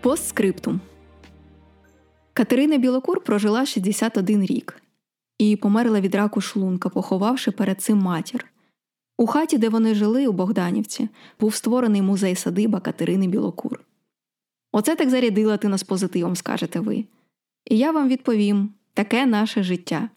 Постскриптум 0.00 0.80
Катерина 2.32 2.78
Білокур 2.78 3.24
прожила 3.24 3.66
61 3.66 4.44
рік 4.44 4.82
і 5.38 5.56
померла 5.56 6.00
від 6.00 6.14
раку 6.14 6.40
шлунка, 6.40 6.88
поховавши 6.88 7.50
перед 7.50 7.80
цим 7.80 7.98
матір. 7.98 8.46
У 9.16 9.26
хаті, 9.26 9.58
де 9.58 9.68
вони 9.68 9.94
жили, 9.94 10.26
у 10.26 10.32
Богданівці, 10.32 11.08
був 11.40 11.54
створений 11.54 12.02
музей 12.02 12.34
садиба 12.34 12.80
Катерини 12.80 13.28
Білокур. 13.28 13.80
Оце 14.72 14.96
так 14.96 15.10
зарядила 15.10 15.56
ти 15.56 15.68
нас 15.68 15.82
позитивом, 15.82 16.36
скажете 16.36 16.80
ви. 16.80 17.04
І 17.68 17.78
я 17.78 17.90
вам 17.90 18.08
відповім 18.08 18.70
таке 18.94 19.26
наше 19.26 19.62
життя. 19.62 20.08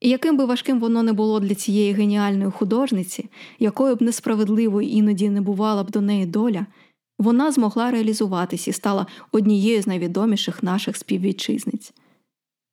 І 0.00 0.08
яким 0.08 0.36
би 0.36 0.44
важким 0.44 0.80
воно 0.80 1.02
не 1.02 1.12
було 1.12 1.40
для 1.40 1.54
цієї 1.54 1.92
геніальної 1.92 2.50
художниці, 2.50 3.28
якою 3.58 3.96
б 3.96 4.02
несправедливою 4.02 4.88
іноді 4.88 5.30
не 5.30 5.40
бувала 5.40 5.84
б 5.84 5.90
до 5.90 6.00
неї 6.00 6.26
доля, 6.26 6.66
вона 7.18 7.52
змогла 7.52 7.90
реалізуватись 7.90 8.68
і 8.68 8.72
стала 8.72 9.06
однією 9.32 9.82
з 9.82 9.86
найвідоміших 9.86 10.62
наших 10.62 10.96
співвітчизниць. 10.96 11.92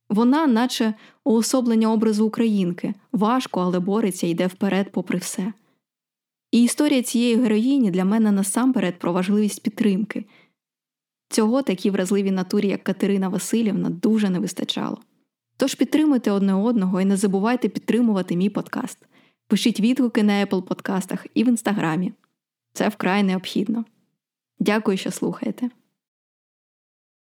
Вона, 0.10 0.48
наче 0.48 0.94
уособлення 1.24 1.92
образу 1.92 2.26
українки, 2.26 2.94
важко, 3.12 3.62
але 3.62 3.80
бореться 3.80 4.28
йде 4.28 4.48
вперед, 4.48 4.92
попри 4.92 5.18
все. 5.18 5.54
І 6.52 6.64
історія 6.64 7.04
цієї 7.04 7.36
героїні 7.36 7.92
для 7.92 8.06
мене 8.06 8.32
насамперед 8.32 9.00
про 9.00 9.14
важливість 9.14 9.64
підтримки. 9.64 10.26
Цього 11.34 11.62
такій 11.62 11.90
вразливій 11.90 12.32
натурі, 12.32 12.68
як 12.68 12.84
Катерина 12.84 13.30
Васильівна, 13.30 13.90
дуже 13.90 14.30
не 14.30 14.40
вистачало. 14.40 14.98
Тож 15.58 15.76
підтримуйте 15.76 16.32
одне 16.32 16.54
одного 16.54 17.02
і 17.02 17.06
не 17.06 17.18
забувайте 17.18 17.70
підтримувати 17.70 18.36
мій 18.36 18.50
подкаст. 18.50 18.98
Пишіть 19.48 19.80
відгуки 19.80 20.24
на 20.24 20.46
Apple 20.46 20.62
подкастах 20.62 21.28
і 21.34 21.44
в 21.44 21.48
інстаграмі. 21.48 22.14
Це 22.74 22.90
вкрай 22.90 23.24
необхідно. 23.24 23.86
Дякую, 24.60 24.98
що 24.98 25.12
слухаєте. 25.12 25.70